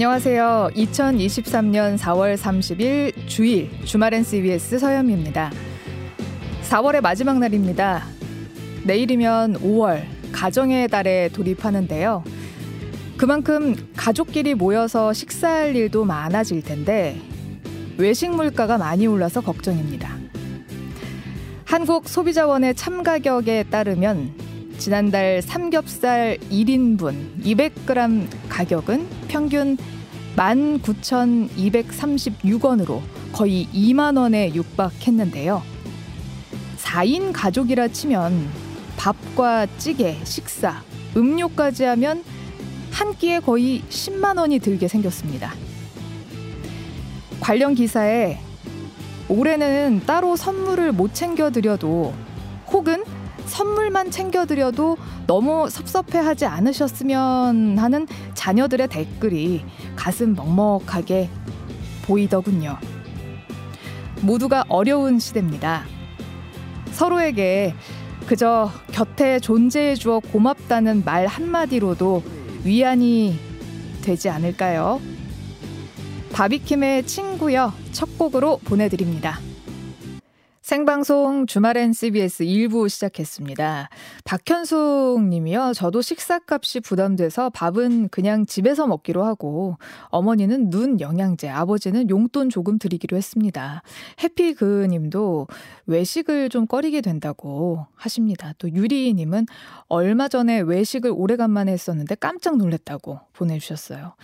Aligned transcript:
안녕하세요. 0.00 0.70
2023년 0.76 1.98
4월 1.98 2.34
30일 2.34 3.12
주일 3.26 3.68
주말엔 3.84 4.24
CBS 4.24 4.78
서현미입니다. 4.78 5.52
4월의 6.62 7.02
마지막 7.02 7.38
날입니다. 7.38 8.04
내일이면 8.86 9.58
5월 9.60 10.04
가정의 10.32 10.88
달에 10.88 11.28
돌입하는데요. 11.28 12.24
그만큼 13.18 13.76
가족끼리 13.94 14.54
모여서 14.54 15.12
식사할 15.12 15.76
일도 15.76 16.06
많아질 16.06 16.62
텐데 16.62 17.20
외식 17.98 18.30
물가가 18.30 18.78
많이 18.78 19.06
올라서 19.06 19.42
걱정입니다. 19.42 20.16
한국 21.66 22.08
소비자원의 22.08 22.74
참가격에 22.74 23.64
따르면 23.64 24.32
지난달 24.78 25.42
삼겹살 25.42 26.38
1인분 26.50 27.42
200g 27.42 28.28
가격은 28.48 29.19
평균 29.30 29.78
19,236원으로 30.34 33.00
거의 33.32 33.68
2만 33.72 34.18
원에 34.18 34.52
육박했는데요. 34.52 35.62
4인 36.78 37.32
가족이라 37.32 37.86
치면 37.88 38.48
밥과 38.96 39.66
찌개, 39.78 40.18
식사, 40.24 40.82
음료까지 41.16 41.84
하면 41.84 42.24
한 42.90 43.14
끼에 43.14 43.38
거의 43.38 43.82
10만 43.88 44.36
원이 44.36 44.58
들게 44.58 44.88
생겼습니다. 44.88 45.54
관련 47.38 47.76
기사에 47.76 48.40
올해는 49.28 50.02
따로 50.06 50.34
선물을 50.34 50.90
못 50.90 51.14
챙겨드려도 51.14 52.12
혹은 52.72 53.04
선물만 53.50 54.12
챙겨드려도 54.12 54.96
너무 55.26 55.68
섭섭해하지 55.68 56.46
않으셨으면 56.46 57.78
하는 57.78 58.06
자녀들의 58.34 58.86
댓글이 58.88 59.64
가슴 59.96 60.34
먹먹하게 60.34 61.28
보이더군요. 62.02 62.78
모두가 64.22 64.64
어려운 64.68 65.18
시대입니다. 65.18 65.84
서로에게 66.92 67.74
그저 68.26 68.70
곁에 68.92 69.40
존재해 69.40 69.96
주어 69.96 70.20
고맙다는 70.20 71.02
말 71.04 71.26
한마디로도 71.26 72.22
위안이 72.64 73.36
되지 74.02 74.28
않을까요? 74.28 75.00
바비킴의 76.32 77.06
친구여 77.06 77.72
첫 77.90 78.16
곡으로 78.16 78.58
보내드립니다. 78.58 79.40
생방송 80.70 81.46
주말엔 81.46 81.92
CBS 81.92 82.44
1부 82.44 82.88
시작했습니다. 82.88 83.88
박현숙 84.22 85.20
님이요. 85.20 85.72
저도 85.74 86.00
식사값이 86.00 86.78
부담돼서 86.78 87.50
밥은 87.50 88.08
그냥 88.10 88.46
집에서 88.46 88.86
먹기로 88.86 89.24
하고 89.24 89.78
어머니는 90.10 90.70
눈 90.70 91.00
영양제, 91.00 91.48
아버지는 91.48 92.08
용돈 92.08 92.50
조금 92.50 92.78
드리기로 92.78 93.16
했습니다. 93.16 93.82
해피 94.22 94.54
그 94.54 94.86
님도 94.88 95.48
외식을 95.86 96.50
좀 96.50 96.68
꺼리게 96.68 97.00
된다고 97.00 97.84
하십니다. 97.96 98.52
또 98.58 98.70
유리 98.70 99.12
님은 99.12 99.46
얼마 99.88 100.28
전에 100.28 100.60
외식을 100.60 101.12
오래간만에 101.12 101.72
했었는데 101.72 102.14
깜짝 102.14 102.58
놀랐다고 102.58 103.18
보내주셨어요. 103.32 104.14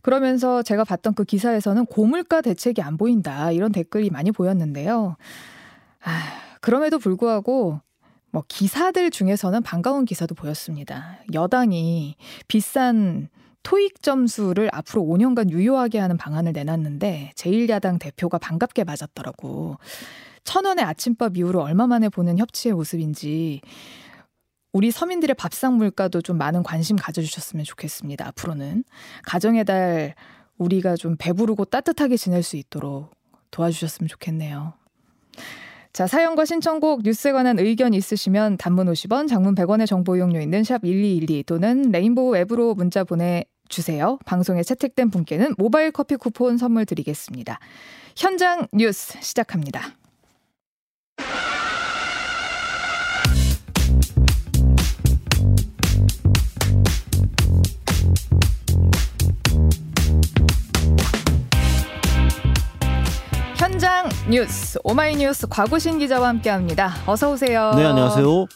그러면서 0.00 0.62
제가 0.62 0.84
봤던 0.84 1.12
그 1.12 1.24
기사에서는 1.24 1.84
고물가 1.84 2.40
대책이 2.40 2.80
안 2.80 2.96
보인다 2.96 3.52
이런 3.52 3.70
댓글이 3.70 4.08
많이 4.08 4.32
보였는데요. 4.32 5.16
아, 6.04 6.56
그럼에도 6.60 6.98
불구하고 6.98 7.80
뭐 8.30 8.44
기사들 8.48 9.10
중에서는 9.10 9.62
반가운 9.62 10.04
기사도 10.04 10.34
보였습니다. 10.34 11.18
여당이 11.32 12.16
비싼 12.48 13.28
토익 13.62 14.02
점수를 14.02 14.68
앞으로 14.72 15.02
5년간 15.02 15.50
유효하게 15.50 15.98
하는 15.98 16.16
방안을 16.16 16.52
내놨는데 16.52 17.32
제1야당 17.36 17.98
대표가 17.98 18.38
반갑게 18.38 18.84
맞았더라고. 18.84 19.78
천 20.44 20.66
원의 20.66 20.84
아침밥 20.84 21.38
이후로 21.38 21.62
얼마 21.62 21.86
만에 21.86 22.10
보는 22.10 22.38
협치의 22.38 22.74
모습인지 22.74 23.62
우리 24.72 24.90
서민들의 24.90 25.34
밥상 25.34 25.76
물가도 25.76 26.20
좀 26.20 26.36
많은 26.36 26.62
관심 26.62 26.96
가져주셨으면 26.96 27.64
좋겠습니다. 27.64 28.26
앞으로는 28.28 28.84
가정의 29.24 29.64
달 29.64 30.14
우리가 30.58 30.96
좀 30.96 31.16
배부르고 31.16 31.64
따뜻하게 31.64 32.16
지낼 32.16 32.42
수 32.42 32.56
있도록 32.56 33.10
도와주셨으면 33.50 34.08
좋겠네요. 34.08 34.74
자, 35.94 36.08
사연과 36.08 36.44
신청곡, 36.44 37.02
뉴스에 37.04 37.30
관한 37.30 37.60
의견 37.60 37.94
있으시면 37.94 38.56
단문 38.56 38.88
50원, 38.88 39.28
장문 39.28 39.54
100원의 39.54 39.86
정보 39.86 40.16
이용료 40.16 40.40
있는 40.40 40.64
샵 40.64 40.82
1212 40.82 41.44
또는 41.44 41.92
레인보우 41.92 42.36
앱으로 42.36 42.74
문자 42.74 43.04
보내 43.04 43.44
주세요. 43.68 44.18
방송에 44.26 44.64
채택된 44.64 45.10
분께는 45.10 45.54
모바일 45.56 45.92
커피 45.92 46.16
쿠폰 46.16 46.58
선물 46.58 46.84
드리겠습니다. 46.84 47.60
현장 48.16 48.66
뉴스 48.72 49.16
시작합니다. 49.20 49.94
현장 63.74 64.08
뉴스 64.30 64.78
오마이뉴스 64.84 65.48
과구신 65.48 65.98
기자와 65.98 66.28
함께합니다. 66.28 66.94
어서 67.06 67.32
오세요. 67.32 67.72
네, 67.74 67.84
안녕하세요. 67.84 68.46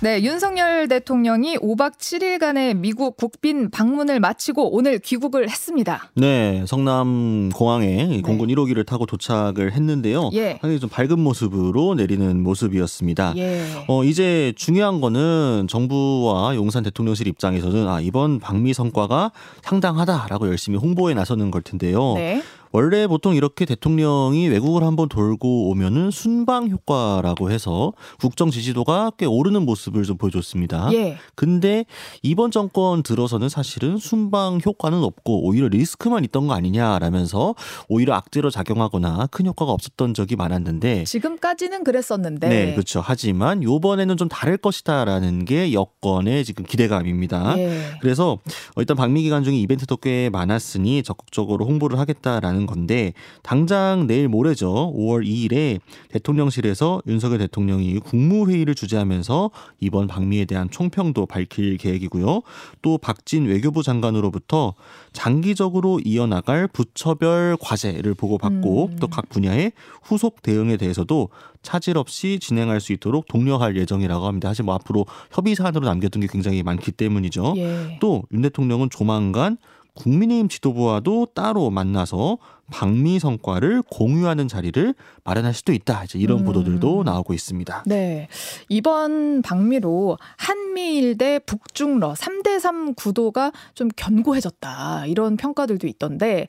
네, 0.00 0.22
윤석열 0.22 0.86
대통령이 0.86 1.56
5박 1.56 1.98
7일간의 1.98 2.76
미국 2.76 3.16
국빈 3.16 3.68
방문을 3.72 4.20
마치고 4.20 4.76
오늘 4.76 5.00
귀국을 5.00 5.50
했습니다. 5.50 6.12
네, 6.14 6.62
성남 6.68 7.50
공항에 7.52 8.06
네. 8.06 8.22
공군 8.22 8.48
1호기를 8.50 8.86
타고 8.86 9.06
도착을 9.06 9.72
했는데요. 9.72 10.30
예. 10.34 10.50
상당히 10.60 10.78
좀 10.78 10.88
밝은 10.88 11.18
모습으로 11.18 11.96
내리는 11.96 12.40
모습이었습니다. 12.40 13.34
예. 13.38 13.64
어, 13.88 14.04
이제 14.04 14.52
중요한 14.56 15.00
거는 15.00 15.66
정부와 15.68 16.54
용산 16.54 16.84
대통령실 16.84 17.26
입장에서는 17.26 17.88
아, 17.88 18.00
이번 18.00 18.38
방미 18.38 18.74
성과가 18.74 19.32
상당하다라고 19.62 20.46
열심히 20.46 20.78
홍보에 20.78 21.14
나서는 21.14 21.50
걸 21.50 21.60
텐데요. 21.60 22.14
네. 22.14 22.40
원래 22.72 23.06
보통 23.06 23.34
이렇게 23.34 23.64
대통령이 23.64 24.48
외국을 24.48 24.82
한번 24.82 25.08
돌고 25.08 25.70
오면은 25.70 26.10
순방 26.10 26.68
효과라고 26.68 27.50
해서 27.50 27.92
국정 28.20 28.50
지지도가 28.50 29.12
꽤 29.16 29.26
오르는 29.26 29.64
모습을 29.64 30.02
좀 30.04 30.16
보여줬습니다. 30.16 30.90
예. 30.92 31.16
근데 31.34 31.84
이번 32.22 32.50
정권 32.50 33.02
들어서는 33.02 33.48
사실은 33.48 33.96
순방 33.98 34.60
효과는 34.64 35.02
없고 35.02 35.46
오히려 35.46 35.68
리스크만 35.68 36.24
있던 36.24 36.46
거 36.46 36.54
아니냐라면서 36.54 37.54
오히려 37.88 38.14
악재로 38.14 38.50
작용하거나 38.50 39.28
큰 39.30 39.46
효과가 39.46 39.72
없었던 39.72 40.14
적이 40.14 40.36
많았는데 40.36 41.04
지금까지는 41.04 41.84
그랬었는데 41.84 42.48
네 42.48 42.72
그렇죠. 42.72 43.02
하지만 43.02 43.62
요번에는 43.62 44.16
좀 44.16 44.28
다를 44.28 44.56
것이다라는 44.56 45.44
게 45.44 45.72
여권의 45.72 46.44
지금 46.44 46.64
기대감입니다. 46.64 47.58
예. 47.58 47.80
그래서 48.00 48.38
일단 48.76 48.96
방미 48.96 49.22
기간 49.22 49.44
중에 49.44 49.56
이벤트도 49.56 49.96
꽤 49.98 50.28
많았으니 50.30 51.02
적극적으로 51.02 51.66
홍보를 51.66 51.98
하겠다라는 51.98 52.57
하는 52.58 52.66
건데 52.66 53.12
당장 53.42 54.06
내일 54.06 54.28
모레죠. 54.28 54.92
5월 54.96 55.24
2일에 55.24 55.80
대통령실에서 56.08 57.02
윤석열 57.06 57.38
대통령이 57.38 58.00
국무회의를 58.00 58.74
주재하면서 58.74 59.50
이번 59.80 60.08
방미에 60.08 60.44
대한 60.44 60.68
총평도 60.68 61.26
밝힐 61.26 61.76
계획이고요. 61.76 62.42
또 62.82 62.98
박진 62.98 63.46
외교부 63.46 63.82
장관으로부터 63.82 64.74
장기적으로 65.12 66.00
이어나갈 66.04 66.66
부처별 66.66 67.56
과제를 67.60 68.14
보고받고 68.14 68.86
음. 68.86 68.96
또각 68.98 69.28
분야의 69.28 69.72
후속 70.02 70.42
대응에 70.42 70.76
대해서도 70.76 71.28
차질 71.62 71.98
없이 71.98 72.38
진행할 72.40 72.80
수 72.80 72.92
있도록 72.92 73.26
독려할 73.28 73.76
예정이라고 73.76 74.26
합니다. 74.26 74.48
사실 74.48 74.64
뭐 74.64 74.74
앞으로 74.74 75.06
협의 75.30 75.54
사안으로 75.54 75.86
남겨둔 75.86 76.22
게 76.22 76.28
굉장히 76.30 76.62
많기 76.62 76.92
때문이죠. 76.92 77.54
예. 77.56 77.98
또윤 78.00 78.42
대통령은 78.42 78.90
조만간 78.90 79.58
국민의힘 79.98 80.48
지도부와도 80.48 81.28
따로 81.34 81.70
만나서 81.70 82.38
방미 82.70 83.18
성과를 83.18 83.82
공유하는 83.90 84.46
자리를 84.46 84.94
마련할 85.24 85.54
수도 85.54 85.72
있다. 85.72 86.04
이제 86.04 86.18
이런 86.18 86.40
음. 86.40 86.44
보도들도 86.44 87.02
나오고 87.02 87.34
있습니다. 87.34 87.84
네. 87.86 88.28
이번 88.68 89.42
방미로 89.42 90.18
한미일 90.36 91.18
대 91.18 91.38
북중러 91.40 92.12
3대3 92.12 92.94
구도가 92.96 93.52
좀 93.74 93.88
견고해졌다. 93.96 95.06
이런 95.06 95.36
평가들도 95.36 95.86
있던데 95.86 96.46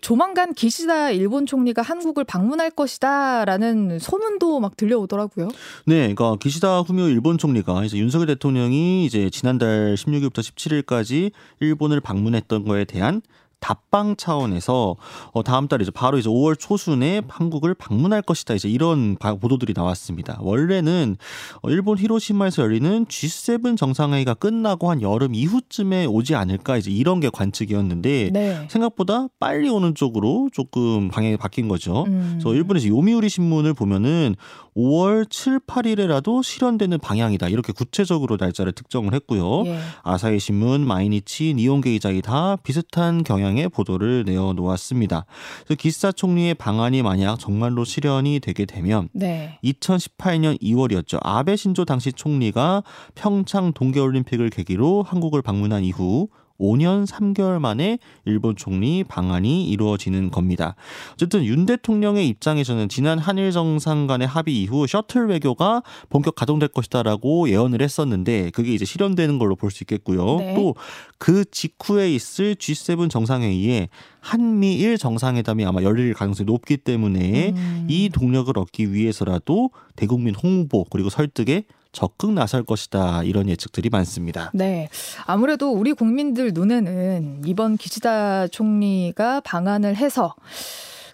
조만간 0.00 0.54
기시다 0.54 1.10
일본 1.10 1.46
총리가 1.46 1.82
한국을 1.82 2.24
방문할 2.24 2.70
것이다라는 2.70 3.98
소문도 3.98 4.60
막 4.60 4.76
들려오더라고요. 4.76 5.48
네, 5.86 6.14
그러니까 6.14 6.36
기시다 6.36 6.80
후미오 6.80 7.08
일본 7.08 7.38
총리가 7.38 7.84
이제 7.84 7.98
윤석열 7.98 8.26
대통령이 8.28 9.04
이제 9.04 9.30
지난달 9.30 9.94
16일부터 9.94 10.38
17일까지 10.40 11.32
일본을 11.60 12.00
방문했던 12.00 12.64
거에 12.64 12.84
대한 12.84 13.22
답방 13.60 14.16
차원에서 14.16 14.96
어, 15.32 15.42
다음 15.42 15.68
달 15.68 15.82
이제 15.82 15.90
바로 15.90 16.18
이제 16.18 16.28
5월 16.28 16.58
초순에 16.58 17.22
한국을 17.28 17.74
방문할 17.74 18.22
것이다. 18.22 18.54
이제 18.54 18.68
이런 18.68 19.16
보도들이 19.16 19.72
나왔습니다. 19.76 20.38
원래는 20.40 21.16
어, 21.62 21.70
일본 21.70 21.98
히로시마에서 21.98 22.62
열리는 22.62 23.06
G7 23.06 23.76
정상회의가 23.76 24.34
끝나고 24.34 24.90
한 24.90 25.02
여름 25.02 25.34
이후쯤에 25.34 26.06
오지 26.06 26.34
않을까 26.34 26.76
이제 26.76 26.90
이런 26.90 27.20
게 27.20 27.28
관측이었는데 27.30 28.30
네. 28.32 28.66
생각보다 28.68 29.28
빨리 29.40 29.68
오는 29.68 29.94
쪽으로 29.94 30.48
조금 30.52 31.08
방향이 31.08 31.36
바뀐 31.36 31.68
거죠. 31.68 32.04
음. 32.06 32.38
그래서 32.40 32.54
일본에서 32.54 32.88
요미우리 32.88 33.28
신문을 33.28 33.74
보면은 33.74 34.36
5월 34.76 35.28
7, 35.28 35.60
8일에라도 35.66 36.42
실현되는 36.42 36.98
방향이다. 37.00 37.48
이렇게 37.48 37.72
구체적으로 37.72 38.36
날짜를 38.38 38.72
특정을 38.72 39.12
했고요. 39.14 39.66
예. 39.66 39.78
아사히 40.04 40.38
신문, 40.38 40.86
마이니치, 40.86 41.54
니온게이자이 41.54 42.22
다 42.22 42.56
비슷한 42.62 43.24
경향 43.24 43.47
의 43.56 43.68
보도를 43.68 44.24
내어 44.26 44.52
놓았습니다. 44.52 45.24
그래서 45.64 45.78
기시다 45.78 46.12
총리의 46.12 46.54
방안이 46.54 47.02
만약 47.02 47.38
정말로 47.38 47.84
실현이 47.84 48.40
되게 48.40 48.66
되면 48.66 49.08
네. 49.12 49.58
2018년 49.64 50.60
2월이었죠. 50.60 51.18
아베 51.22 51.56
신조 51.56 51.84
당시 51.84 52.12
총리가 52.12 52.82
평창 53.14 53.72
동계올림픽을 53.72 54.50
계기로 54.50 55.02
한국을 55.02 55.40
방문한 55.40 55.84
이후 55.84 56.28
5년 56.60 57.06
3개월 57.06 57.58
만에 57.60 57.98
일본 58.24 58.56
총리 58.56 59.04
방한이 59.04 59.68
이루어지는 59.68 60.30
겁니다. 60.30 60.74
어쨌든 61.12 61.44
윤 61.44 61.66
대통령의 61.66 62.28
입장에서는 62.28 62.88
지난 62.88 63.18
한일 63.18 63.52
정상 63.52 64.06
간의 64.06 64.26
합의 64.26 64.60
이후 64.62 64.86
셔틀 64.86 65.28
외교가 65.28 65.82
본격 66.08 66.34
가동될 66.34 66.68
것이다라고 66.68 67.48
예언을 67.48 67.80
했었는데 67.80 68.50
그게 68.50 68.74
이제 68.74 68.84
실현되는 68.84 69.38
걸로 69.38 69.54
볼 69.54 69.68
수 69.70 69.84
있겠고요. 69.84 70.38
네. 70.38 70.54
또그 70.54 71.44
직후에 71.50 72.10
있을 72.14 72.54
G7 72.54 73.10
정상회의에 73.10 73.88
한미일 74.20 74.98
정상회담이 74.98 75.64
아마 75.64 75.82
열릴 75.82 76.14
가능성이 76.14 76.46
높기 76.46 76.78
때문에 76.78 77.50
음. 77.50 77.86
이 77.88 78.08
동력을 78.08 78.56
얻기 78.58 78.92
위해서라도 78.92 79.70
대국민 79.96 80.34
홍보 80.34 80.84
그리고 80.84 81.10
설득에 81.10 81.64
적극 81.92 82.32
나설 82.32 82.62
것이다 82.62 83.22
이런 83.24 83.48
예측들이 83.48 83.88
많습니다. 83.90 84.50
네, 84.54 84.88
아무래도 85.26 85.72
우리 85.72 85.92
국민들 85.92 86.52
눈에는 86.52 87.42
이번 87.46 87.76
기시다 87.76 88.46
총리가 88.48 89.40
방한을 89.40 89.96
해서 89.96 90.34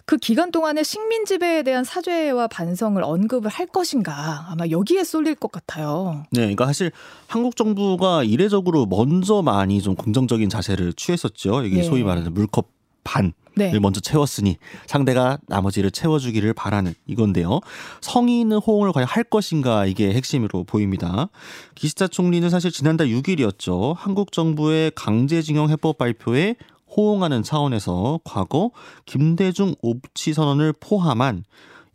그 0.05 0.17
기간 0.17 0.51
동안에 0.51 0.83
식민 0.83 1.25
지배에 1.25 1.63
대한 1.63 1.83
사죄와 1.83 2.47
반성을 2.47 3.01
언급을 3.01 3.49
할 3.49 3.65
것인가 3.65 4.47
아마 4.49 4.67
여기에 4.67 5.03
쏠릴 5.03 5.33
것 5.33 5.51
같아요. 5.51 6.25
네, 6.31 6.41
그러니까 6.41 6.67
사실 6.67 6.91
한국 7.27 7.55
정부가 7.55 8.23
이례적으로 8.23 8.85
먼저 8.85 9.41
많이 9.41 9.81
좀 9.81 9.95
긍정적인 9.95 10.49
자세를 10.49 10.93
취했었죠. 10.93 11.63
이게 11.63 11.77
네. 11.77 11.83
소위 11.83 12.03
말하는 12.03 12.33
물컵 12.33 12.67
반을 13.03 13.33
네. 13.55 13.77
먼저 13.79 13.99
채웠으니 13.99 14.57
상대가 14.85 15.37
나머지를 15.47 15.91
채워주기를 15.91 16.53
바라는 16.53 16.93
이건데요. 17.07 17.61
성의 18.01 18.41
있는 18.41 18.57
호응을 18.57 18.91
과연 18.91 19.07
할 19.07 19.23
것인가 19.23 19.85
이게 19.85 20.13
핵심으로 20.13 20.63
보입니다. 20.65 21.29
기시다 21.75 22.07
총리는 22.07 22.49
사실 22.49 22.71
지난달 22.71 23.07
6일이었죠. 23.07 23.95
한국 23.97 24.31
정부의 24.31 24.91
강제징용 24.95 25.69
해법 25.69 25.97
발표에 25.97 26.55
호응하는 26.95 27.43
차원에서 27.43 28.19
과거 28.23 28.71
김대중 29.05 29.75
옵치 29.81 30.33
선언을 30.33 30.73
포함한 30.79 31.43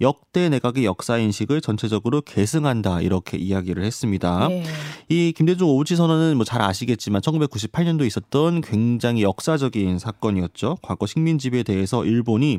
역대 0.00 0.48
내각의 0.48 0.84
역사 0.84 1.18
인식을 1.18 1.60
전체적으로 1.60 2.20
계승한다 2.20 3.00
이렇게 3.00 3.36
이야기를 3.38 3.84
했습니다. 3.84 4.48
네. 4.48 4.64
이 5.08 5.32
김대중 5.36 5.68
오우치 5.68 5.96
선언은 5.96 6.36
뭐 6.36 6.44
잘 6.50 6.62
아시겠지만 6.62 7.20
1998년도에 7.20 8.06
있었던 8.06 8.60
굉장히 8.60 9.22
역사적인 9.22 10.00
사건이었죠. 10.00 10.78
과거 10.82 11.06
식민 11.06 11.38
지배에 11.38 11.62
대해서 11.62 12.04
일본이 12.04 12.58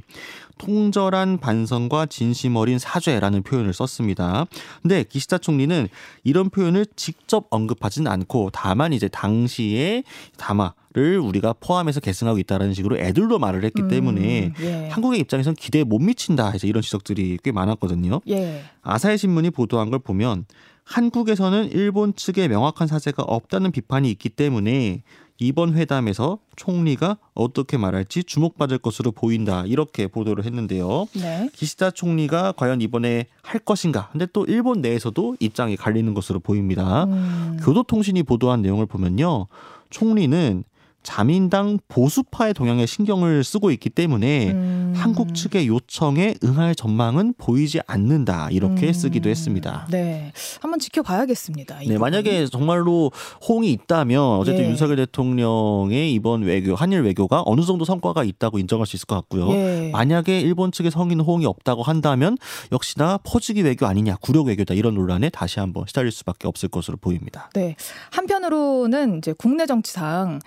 통절한 0.59 1.39
반성과 1.39 2.05
진심 2.05 2.55
어린 2.55 2.79
사죄라는 2.79 3.43
표현을 3.43 3.73
썼습니다. 3.73 4.45
근데 4.81 5.03
기시다 5.03 5.39
총리는 5.39 5.89
이런 6.23 6.49
표현을 6.49 6.85
직접 6.95 7.47
언급하지는 7.49 8.09
않고 8.09 8.51
다만 8.53 8.93
이제 8.93 9.09
당시에 9.09 10.03
담아 10.37 10.73
를 10.93 11.19
우리가 11.19 11.53
포함해서 11.53 12.01
계승하고 12.01 12.37
있다라는 12.39 12.73
식으로 12.73 12.97
애들로 12.97 13.39
말을 13.39 13.63
했기 13.63 13.81
음, 13.81 13.87
때문에 13.87 14.51
예. 14.59 14.89
한국의 14.89 15.21
입장에선 15.21 15.53
기대에 15.53 15.85
못 15.85 15.99
미친다 15.99 16.49
해서 16.49 16.67
이런 16.67 16.81
지적들이 16.83 17.39
꽤 17.43 17.53
많았거든요. 17.53 18.19
예. 18.27 18.63
아사히 18.81 19.17
신문이 19.17 19.51
보도한 19.51 19.89
걸 19.89 19.99
보면 19.99 20.43
한국에서는 20.83 21.71
일본 21.71 22.13
측에 22.13 22.49
명확한 22.49 22.89
사죄가 22.89 23.23
없다는 23.23 23.71
비판이 23.71 24.11
있기 24.11 24.27
때문에 24.27 25.03
이번 25.39 25.75
회담에서 25.75 26.39
총리가 26.57 27.17
어떻게 27.33 27.77
말할지 27.77 28.25
주목받을 28.25 28.77
것으로 28.77 29.11
보인다 29.11 29.63
이렇게 29.65 30.07
보도를 30.07 30.43
했는데요. 30.43 31.07
네. 31.13 31.49
기시다 31.53 31.91
총리가 31.91 32.51
과연 32.51 32.81
이번에 32.81 33.27
할 33.41 33.59
것인가? 33.61 34.09
근데 34.11 34.27
또 34.33 34.45
일본 34.45 34.81
내에서도 34.81 35.37
입장이 35.39 35.77
갈리는 35.77 36.13
것으로 36.13 36.41
보입니다. 36.41 37.05
음. 37.05 37.57
교도통신이 37.63 38.23
보도한 38.23 38.61
내용을 38.61 38.85
보면요. 38.85 39.47
총리는 39.89 40.63
자민당 41.03 41.79
보수파의 41.87 42.53
동향에 42.53 42.85
신경을 42.85 43.43
쓰고 43.43 43.71
있기 43.71 43.89
때문에 43.89 44.51
음. 44.51 44.93
한국 44.95 45.33
측의 45.33 45.67
요청에 45.67 46.35
응할 46.43 46.75
전망은 46.75 47.33
보이지 47.37 47.79
않는다 47.87 48.49
이렇게 48.51 48.87
음. 48.87 48.93
쓰기도 48.93 49.29
했습니다. 49.29 49.87
네, 49.89 50.31
한번 50.61 50.79
지켜봐야겠습니다. 50.79 51.79
네, 51.87 51.97
만약에 51.97 52.45
정말로 52.47 53.11
호응이 53.47 53.71
있다면 53.71 54.21
어쨌든 54.21 54.65
예. 54.65 54.69
윤석열 54.69 54.97
대통령의 54.97 56.13
이번 56.13 56.43
외교 56.43 56.75
한일 56.75 57.01
외교가 57.01 57.41
어느 57.45 57.61
정도 57.61 57.85
성과가 57.85 58.23
있다고 58.23 58.59
인정할 58.59 58.85
수 58.85 58.95
있을 58.95 59.07
것 59.07 59.15
같고요. 59.15 59.51
예. 59.53 59.89
만약에 59.91 60.39
일본 60.39 60.71
측의 60.71 60.91
성인 60.91 61.19
호응이 61.19 61.45
없다고 61.45 61.83
한다면 61.83 62.37
역시나 62.71 63.19
퍼주기 63.23 63.63
외교 63.63 63.85
아니냐, 63.85 64.17
구력 64.21 64.47
외교다 64.47 64.73
이런 64.73 64.95
논란에 64.95 65.29
다시 65.29 65.59
한번 65.59 65.85
시달릴 65.87 66.11
수밖에 66.11 66.47
없을 66.47 66.69
것으로 66.69 66.97
보입니다. 66.97 67.49
네, 67.53 67.75
한편으로는 68.11 69.17
이제 69.17 69.33
국내 69.37 69.65
정치상 69.65 70.39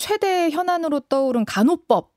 최대 0.00 0.48
현안으로 0.48 1.00
떠오른 1.00 1.44
간호법 1.44 2.10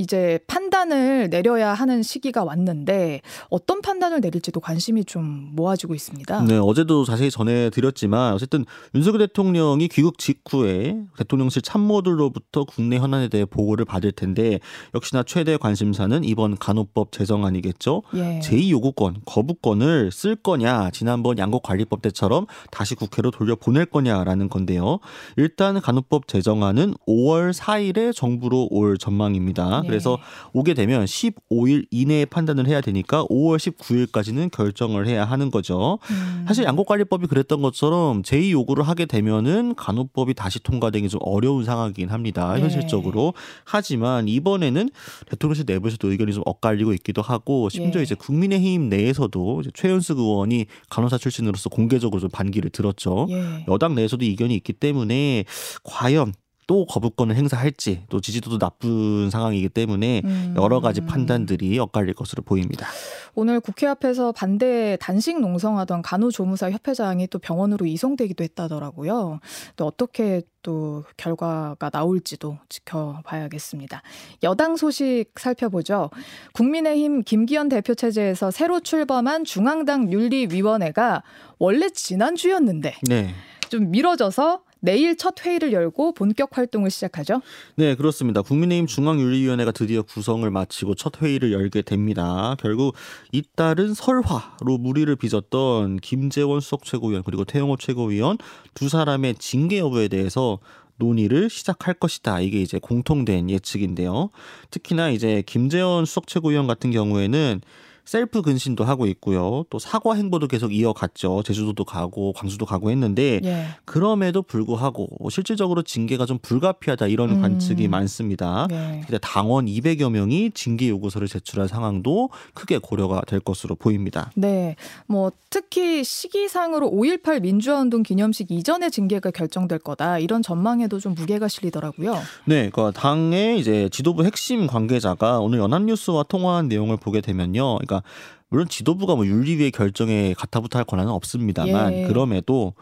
이제 0.00 0.38
판단을 0.46 1.28
내려야 1.28 1.74
하는 1.74 2.02
시기가 2.02 2.42
왔는데 2.42 3.20
어떤 3.50 3.82
판단을 3.82 4.22
내릴지도 4.22 4.58
관심이 4.58 5.04
좀 5.04 5.50
모아지고 5.52 5.94
있습니다. 5.94 6.42
네, 6.44 6.56
어제도 6.56 7.04
자세히 7.04 7.30
전해드렸지만 7.30 8.32
어쨌든 8.32 8.64
윤석열 8.94 9.18
대통령이 9.26 9.88
귀국 9.88 10.16
직후에 10.16 10.96
대통령실 11.18 11.60
참모들로부터 11.60 12.64
국내 12.64 12.96
현안에 12.96 13.28
대해 13.28 13.44
보고를 13.44 13.84
받을 13.84 14.10
텐데 14.10 14.58
역시나 14.94 15.22
최대 15.24 15.58
관심사는 15.58 16.24
이번 16.24 16.56
간호법 16.56 17.12
제정안이겠죠. 17.12 18.02
예. 18.14 18.40
제2요구권, 18.42 19.16
거부권을 19.26 20.12
쓸 20.12 20.34
거냐, 20.34 20.90
지난번 20.92 21.36
양곡관리법 21.36 22.00
때처럼 22.00 22.46
다시 22.70 22.94
국회로 22.94 23.32
돌려 23.32 23.54
보낼 23.54 23.84
거냐라는 23.84 24.48
건데요. 24.48 24.98
일단 25.36 25.78
간호법 25.78 26.26
제정안은 26.26 26.94
5월 27.06 27.52
4일에 27.52 28.14
정부로 28.14 28.66
올 28.70 28.96
전망입니다. 28.96 29.82
예. 29.84 29.89
그래서 29.90 30.18
오게 30.52 30.74
되면 30.74 31.04
15일 31.04 31.86
이내에 31.90 32.24
판단을 32.24 32.66
해야 32.66 32.80
되니까 32.80 33.24
5월 33.24 33.58
19일까지는 33.58 34.50
결정을 34.50 35.06
해야 35.06 35.24
하는 35.24 35.50
거죠. 35.50 35.98
음. 36.10 36.44
사실 36.46 36.64
양곡관리법이 36.64 37.26
그랬던 37.26 37.62
것처럼 37.62 38.22
제2 38.22 38.50
요구를 38.52 38.86
하게 38.86 39.06
되면은 39.06 39.74
간호법이 39.74 40.34
다시 40.34 40.62
통과되기 40.62 41.08
좀 41.08 41.20
어려운 41.22 41.64
상황이긴 41.64 42.08
합니다. 42.08 42.54
네. 42.54 42.62
현실적으로. 42.62 43.34
하지만 43.64 44.28
이번에는 44.28 44.88
대통령실 45.28 45.64
내부에서도 45.66 46.10
의견이 46.10 46.32
좀 46.32 46.42
엇갈리고 46.46 46.92
있기도 46.94 47.22
하고 47.22 47.68
심지어 47.68 48.00
네. 48.00 48.02
이제 48.04 48.14
국민의힘 48.14 48.88
내에서도 48.88 49.60
이제 49.60 49.70
최현숙 49.74 50.18
의원이 50.18 50.66
간호사 50.88 51.18
출신으로서 51.18 51.68
공개적으로 51.70 52.20
좀 52.20 52.30
반기를 52.30 52.70
들었죠. 52.70 53.26
네. 53.28 53.64
여당 53.68 53.94
내에서도 53.94 54.24
이견이 54.24 54.54
있기 54.56 54.72
때문에 54.72 55.44
과연 55.84 56.32
또 56.70 56.86
거부권을 56.86 57.34
행사할지 57.34 58.04
또 58.08 58.20
지지도도 58.20 58.58
나쁜 58.58 59.28
상황이기 59.28 59.70
때문에 59.70 60.22
음. 60.24 60.54
여러 60.56 60.78
가지 60.78 61.00
판단들이 61.00 61.76
엇갈릴 61.80 62.14
것으로 62.14 62.44
보입니다. 62.44 62.86
오늘 63.34 63.58
국회 63.58 63.88
앞에서 63.88 64.30
반대 64.30 64.96
단식 65.00 65.40
농성하던 65.40 66.02
간호조무사 66.02 66.70
협회장이 66.70 67.26
또 67.26 67.40
병원으로 67.40 67.86
이송되기도 67.86 68.44
했다더라고요. 68.44 69.40
또 69.74 69.84
어떻게 69.84 70.42
또 70.62 71.02
결과가 71.16 71.90
나올지도 71.92 72.58
지켜봐야겠습니다. 72.68 74.02
여당 74.44 74.76
소식 74.76 75.24
살펴보죠. 75.34 76.10
국민의힘 76.52 77.24
김기현 77.24 77.68
대표 77.68 77.96
체제에서 77.96 78.52
새로 78.52 78.78
출범한 78.78 79.44
중앙당 79.44 80.12
윤리위원회가 80.12 81.24
원래 81.58 81.90
지난주였는데 81.90 82.94
네. 83.08 83.34
좀 83.70 83.90
미뤄져서 83.90 84.62
내일 84.80 85.16
첫 85.16 85.44
회의를 85.44 85.72
열고 85.72 86.14
본격 86.14 86.56
활동을 86.56 86.90
시작하죠. 86.90 87.42
네, 87.76 87.94
그렇습니다. 87.94 88.42
국민의힘 88.42 88.86
중앙윤리위원회가 88.86 89.72
드디어 89.72 90.02
구성을 90.02 90.48
마치고 90.50 90.94
첫 90.94 91.22
회의를 91.22 91.52
열게 91.52 91.82
됩니다. 91.82 92.56
결국 92.60 92.94
이달은 93.32 93.94
설화로 93.94 94.78
무리를 94.78 95.14
빚었던 95.16 95.98
김재원 95.98 96.60
수석 96.60 96.84
최고위원 96.84 97.22
그리고 97.22 97.44
태영호 97.44 97.76
최고위원 97.76 98.38
두 98.74 98.88
사람의 98.88 99.36
징계 99.36 99.78
여부에 99.78 100.08
대해서 100.08 100.58
논의를 100.96 101.50
시작할 101.50 101.94
것이다. 101.94 102.40
이게 102.40 102.60
이제 102.60 102.78
공통된 102.78 103.50
예측인데요. 103.50 104.30
특히나 104.70 105.10
이제 105.10 105.42
김재원 105.46 106.04
수석 106.04 106.26
최고위원 106.26 106.66
같은 106.66 106.90
경우에는 106.90 107.62
셀프 108.10 108.42
근신도 108.42 108.82
하고 108.82 109.06
있고요. 109.06 109.64
또 109.70 109.78
사과 109.78 110.14
행보도 110.14 110.48
계속 110.48 110.74
이어갔죠. 110.74 111.44
제주도도 111.44 111.84
가고 111.84 112.32
광주도 112.32 112.66
가고 112.66 112.90
했는데 112.90 113.40
예. 113.44 113.66
그럼에도 113.84 114.42
불구하고 114.42 115.06
실질적으로 115.30 115.82
징계가 115.82 116.26
좀 116.26 116.40
불가피하다 116.42 117.06
이런 117.06 117.30
음. 117.30 117.40
관측이 117.40 117.86
많습니다. 117.86 118.66
예. 118.72 119.02
당원 119.22 119.66
200여 119.66 120.10
명이 120.10 120.50
징계 120.54 120.88
요구서를 120.88 121.28
제출한 121.28 121.68
상황도 121.68 122.30
크게 122.52 122.78
고려가 122.78 123.20
될 123.28 123.38
것으로 123.38 123.76
보입니다. 123.76 124.32
네. 124.34 124.74
뭐 125.06 125.30
특히 125.48 126.02
시기상으로 126.02 126.90
5.18 126.90 127.42
민주화운동 127.42 128.02
기념식 128.02 128.50
이전에 128.50 128.90
징계가 128.90 129.30
결정될 129.30 129.80
거다 129.80 130.18
이런 130.18 130.42
전망에도 130.42 130.98
좀 130.98 131.14
무게가 131.14 131.46
실리더라고요. 131.46 132.14
네, 132.44 132.70
그러니까 132.70 132.90
당의 132.90 133.60
이제 133.60 133.88
지도부 133.92 134.24
핵심 134.24 134.66
관계자가 134.66 135.38
오늘 135.38 135.60
연합뉴스와 135.60 136.24
통화한 136.24 136.68
내용을 136.68 136.96
보게 136.96 137.20
되면요, 137.20 137.78
그러니까 137.78 137.99
물론 138.48 138.68
지도부가 138.68 139.14
뭐 139.14 139.26
윤리위의 139.26 139.70
결정에 139.70 140.34
가타부타 140.36 140.78
할 140.78 140.84
권한은 140.84 141.12
없습니다만 141.12 141.92
예. 141.92 142.06
그럼에도 142.06 142.74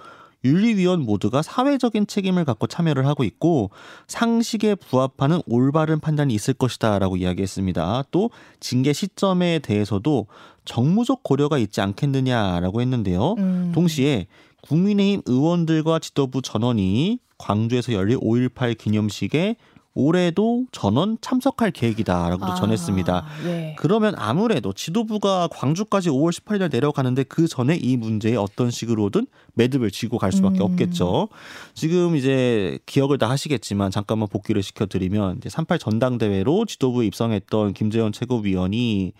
윤리위원 0.44 1.02
모두가 1.02 1.42
사회적인 1.42 2.06
책임을 2.06 2.44
갖고 2.44 2.66
참여를 2.66 3.06
하고 3.06 3.24
있고 3.24 3.70
상식에 4.06 4.74
부합하는 4.76 5.42
올바른 5.46 6.00
판단이 6.00 6.32
있을 6.34 6.54
것이다라고 6.54 7.16
이야기했습니다. 7.16 8.04
또 8.10 8.30
징계 8.60 8.92
시점에 8.92 9.58
대해서도 9.58 10.26
정무적 10.64 11.22
고려가 11.22 11.58
있지 11.58 11.80
않겠느냐라고 11.80 12.80
했는데요. 12.80 13.34
음. 13.38 13.72
동시에 13.74 14.26
국민의힘 14.62 15.22
의원들과 15.26 15.98
지도부 15.98 16.42
전원이 16.42 17.18
광주에서 17.38 17.92
열릴 17.92 18.18
5.18 18.18 18.76
기념식에 18.76 19.56
올해도 19.98 20.66
전원 20.70 21.18
참석할 21.20 21.72
계획이다라고도 21.72 22.52
아, 22.52 22.54
전했습니다. 22.54 23.26
예. 23.46 23.76
그러면 23.76 24.14
아무래도 24.16 24.72
지도부가 24.72 25.48
광주까지 25.50 26.08
5월 26.10 26.30
18일 26.30 26.58
날 26.60 26.68
내려가는데 26.70 27.24
그 27.24 27.48
전에 27.48 27.74
이 27.74 27.96
문제에 27.96 28.36
어떤 28.36 28.70
식으로든 28.70 29.26
매듭을 29.54 29.90
지고 29.90 30.16
갈 30.16 30.30
수밖에 30.30 30.60
음. 30.60 30.62
없겠죠. 30.62 31.28
지금 31.74 32.14
이제 32.14 32.78
기억을 32.86 33.18
다 33.18 33.28
하시겠지만 33.28 33.90
잠깐만 33.90 34.28
복귀를 34.28 34.62
시켜드리면 34.62 35.38
이제 35.38 35.48
38 35.48 35.80
전당대회로 35.80 36.66
지도부에 36.66 37.04
입성했던 37.06 37.72
김재원 37.72 38.12
최고위원이 38.12 39.14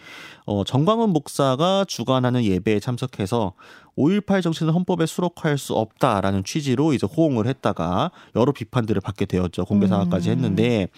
어, 0.46 0.62
정광훈 0.62 1.10
목사가 1.10 1.84
주관하는 1.88 2.44
예배에 2.44 2.78
참석해서 2.78 3.54
5.18 3.98 4.42
정신을 4.42 4.72
헌법에 4.72 5.06
수록할 5.06 5.58
수 5.58 5.74
없다라는 5.74 6.44
취지로 6.44 6.92
이제 6.92 7.06
호응을 7.06 7.46
했다가 7.48 8.12
여러 8.36 8.52
비판들을 8.52 9.00
받게 9.00 9.26
되었죠. 9.26 9.64
공개사과까지 9.64 10.30
음. 10.30 10.32
했는데 10.32 10.88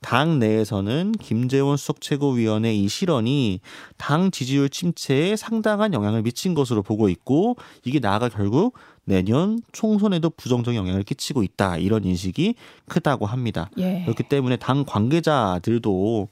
당 0.00 0.38
내에서는 0.38 1.12
김재원 1.12 1.76
수석 1.76 2.00
최고위원의 2.00 2.80
이 2.80 2.88
실언이 2.88 3.60
당 3.96 4.30
지지율 4.30 4.68
침체에 4.68 5.34
상당한 5.34 5.92
영향을 5.92 6.22
미친 6.22 6.54
것으로 6.54 6.82
보고 6.82 7.08
있고 7.08 7.56
이게 7.84 7.98
나아가 7.98 8.28
결국 8.28 8.74
내년 9.04 9.60
총선에도 9.72 10.30
부정적 10.30 10.74
영향을 10.76 11.02
끼치고 11.02 11.42
있다 11.42 11.78
이런 11.78 12.04
인식이 12.04 12.54
크다고 12.88 13.26
합니다. 13.26 13.70
예. 13.78 14.02
그렇기 14.04 14.24
때문에 14.24 14.56
당 14.56 14.84
관계자들도 14.86 16.28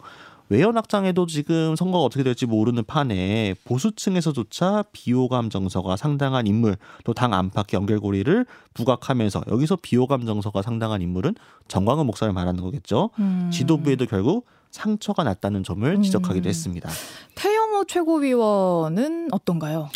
외연 0.48 0.76
확장에도 0.76 1.26
지금 1.26 1.76
선거가 1.76 2.04
어떻게 2.04 2.22
될지 2.22 2.44
모르는 2.46 2.84
판에 2.84 3.54
보수층에서조차 3.64 4.84
비호감 4.92 5.48
정서가 5.50 5.96
상당한 5.96 6.46
인물 6.46 6.76
또 7.04 7.12
당 7.14 7.32
안팎의 7.34 7.78
연결고리를 7.78 8.46
부각하면서 8.74 9.42
여기서 9.48 9.76
비호감 9.80 10.26
정서가 10.26 10.62
상당한 10.62 11.00
인물은 11.02 11.34
정광훈 11.68 12.06
목사를 12.06 12.32
말하는 12.32 12.62
거겠죠. 12.62 13.10
음. 13.18 13.50
지도부에도 13.52 14.06
결국 14.06 14.46
상처가 14.70 15.22
났다는 15.22 15.62
점을 15.64 16.02
지적하기도 16.02 16.46
음. 16.46 16.48
했습니다. 16.48 16.90
태영호 17.34 17.84
최고위원은 17.84 19.28
어떤가요? 19.30 19.90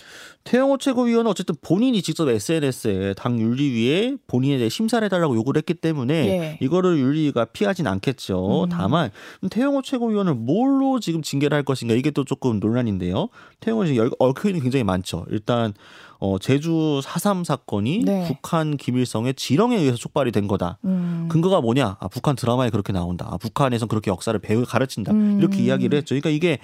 태영호 0.46 0.78
최고위원은 0.78 1.28
어쨌든 1.28 1.56
본인이 1.60 2.00
직접 2.02 2.28
SNS에 2.28 3.14
당 3.14 3.38
윤리위에 3.38 4.16
본인에 4.28 4.58
대해 4.58 4.68
심사를 4.68 5.04
해달라고 5.04 5.34
요구를 5.34 5.58
했기 5.58 5.74
때문에 5.74 6.14
예. 6.14 6.58
이거를 6.60 6.98
윤리위가 6.98 7.46
피하진 7.46 7.88
않겠죠. 7.88 8.64
음. 8.64 8.68
다만 8.68 9.10
태영호 9.50 9.82
최고위원을 9.82 10.34
뭘로 10.34 11.00
지금 11.00 11.20
징계를 11.20 11.54
할 11.54 11.64
것인가 11.64 11.94
이게 11.94 12.12
또 12.12 12.24
조금 12.24 12.60
논란인데요. 12.60 13.28
태영호 13.58 13.86
지금 13.86 14.10
얽혀 14.20 14.48
있는 14.48 14.62
굉장히 14.62 14.84
많죠. 14.84 15.26
일단 15.30 15.74
어, 16.18 16.38
제주 16.38 17.00
4.3 17.02 17.44
사건이 17.44 18.04
네. 18.04 18.24
북한 18.28 18.76
김일성의 18.76 19.34
지령에 19.34 19.76
의해서 19.76 19.96
촉발이 19.96 20.30
된 20.30 20.46
거다. 20.46 20.78
음. 20.84 21.26
근거가 21.28 21.60
뭐냐? 21.60 21.96
아, 21.98 22.08
북한 22.08 22.36
드라마에 22.36 22.70
그렇게 22.70 22.92
나온다. 22.92 23.28
아, 23.30 23.36
북한에선 23.36 23.88
그렇게 23.88 24.10
역사를 24.10 24.38
배우 24.38 24.64
가르친다. 24.64 25.12
음. 25.12 25.38
이렇게 25.40 25.58
이야기를 25.58 25.98
했죠. 25.98 26.14
그러니까 26.14 26.30
이게 26.30 26.58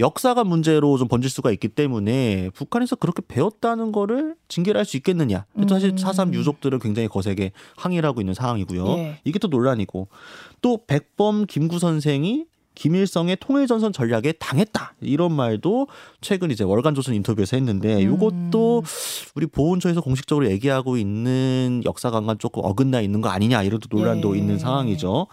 역사가 0.00 0.44
문제로 0.44 0.96
좀 0.98 1.06
번질 1.06 1.30
수가 1.30 1.52
있기 1.52 1.68
때문에 1.68 2.50
북한에서 2.54 2.96
그렇게 2.96 3.22
배웠다는 3.26 3.92
거를 3.92 4.34
징계를 4.48 4.78
할 4.78 4.84
수 4.84 4.96
있겠느냐. 4.96 5.44
음. 5.56 5.68
사실 5.68 5.96
사삼 5.96 6.34
유족들은 6.34 6.80
굉장히 6.80 7.06
거세게 7.06 7.52
항의를 7.76 8.08
하고 8.08 8.20
있는 8.20 8.34
상황이고요. 8.34 8.88
예. 8.88 9.18
이게 9.24 9.38
또 9.38 9.46
논란이고 9.48 10.08
또 10.62 10.80
백범 10.86 11.46
김구 11.46 11.78
선생이 11.78 12.46
김일성의 12.74 13.36
통일전선 13.40 13.92
전략에 13.92 14.32
당했다 14.32 14.94
이런 15.00 15.32
말도 15.32 15.88
최근 16.20 16.50
이제 16.50 16.64
월간조선 16.64 17.14
인터뷰에서 17.14 17.56
했는데 17.56 18.00
이것도 18.00 18.78
음. 18.78 18.84
우리 19.34 19.46
보훈처에서 19.46 20.00
공식적으로 20.00 20.50
얘기하고 20.50 20.96
있는 20.96 21.82
역사관과 21.84 22.36
조금 22.38 22.62
어긋나 22.64 23.00
있는 23.02 23.20
거 23.20 23.28
아니냐 23.28 23.64
이런 23.64 23.80
논란도 23.90 24.34
예. 24.34 24.38
있는 24.38 24.58
상황이죠. 24.58 25.26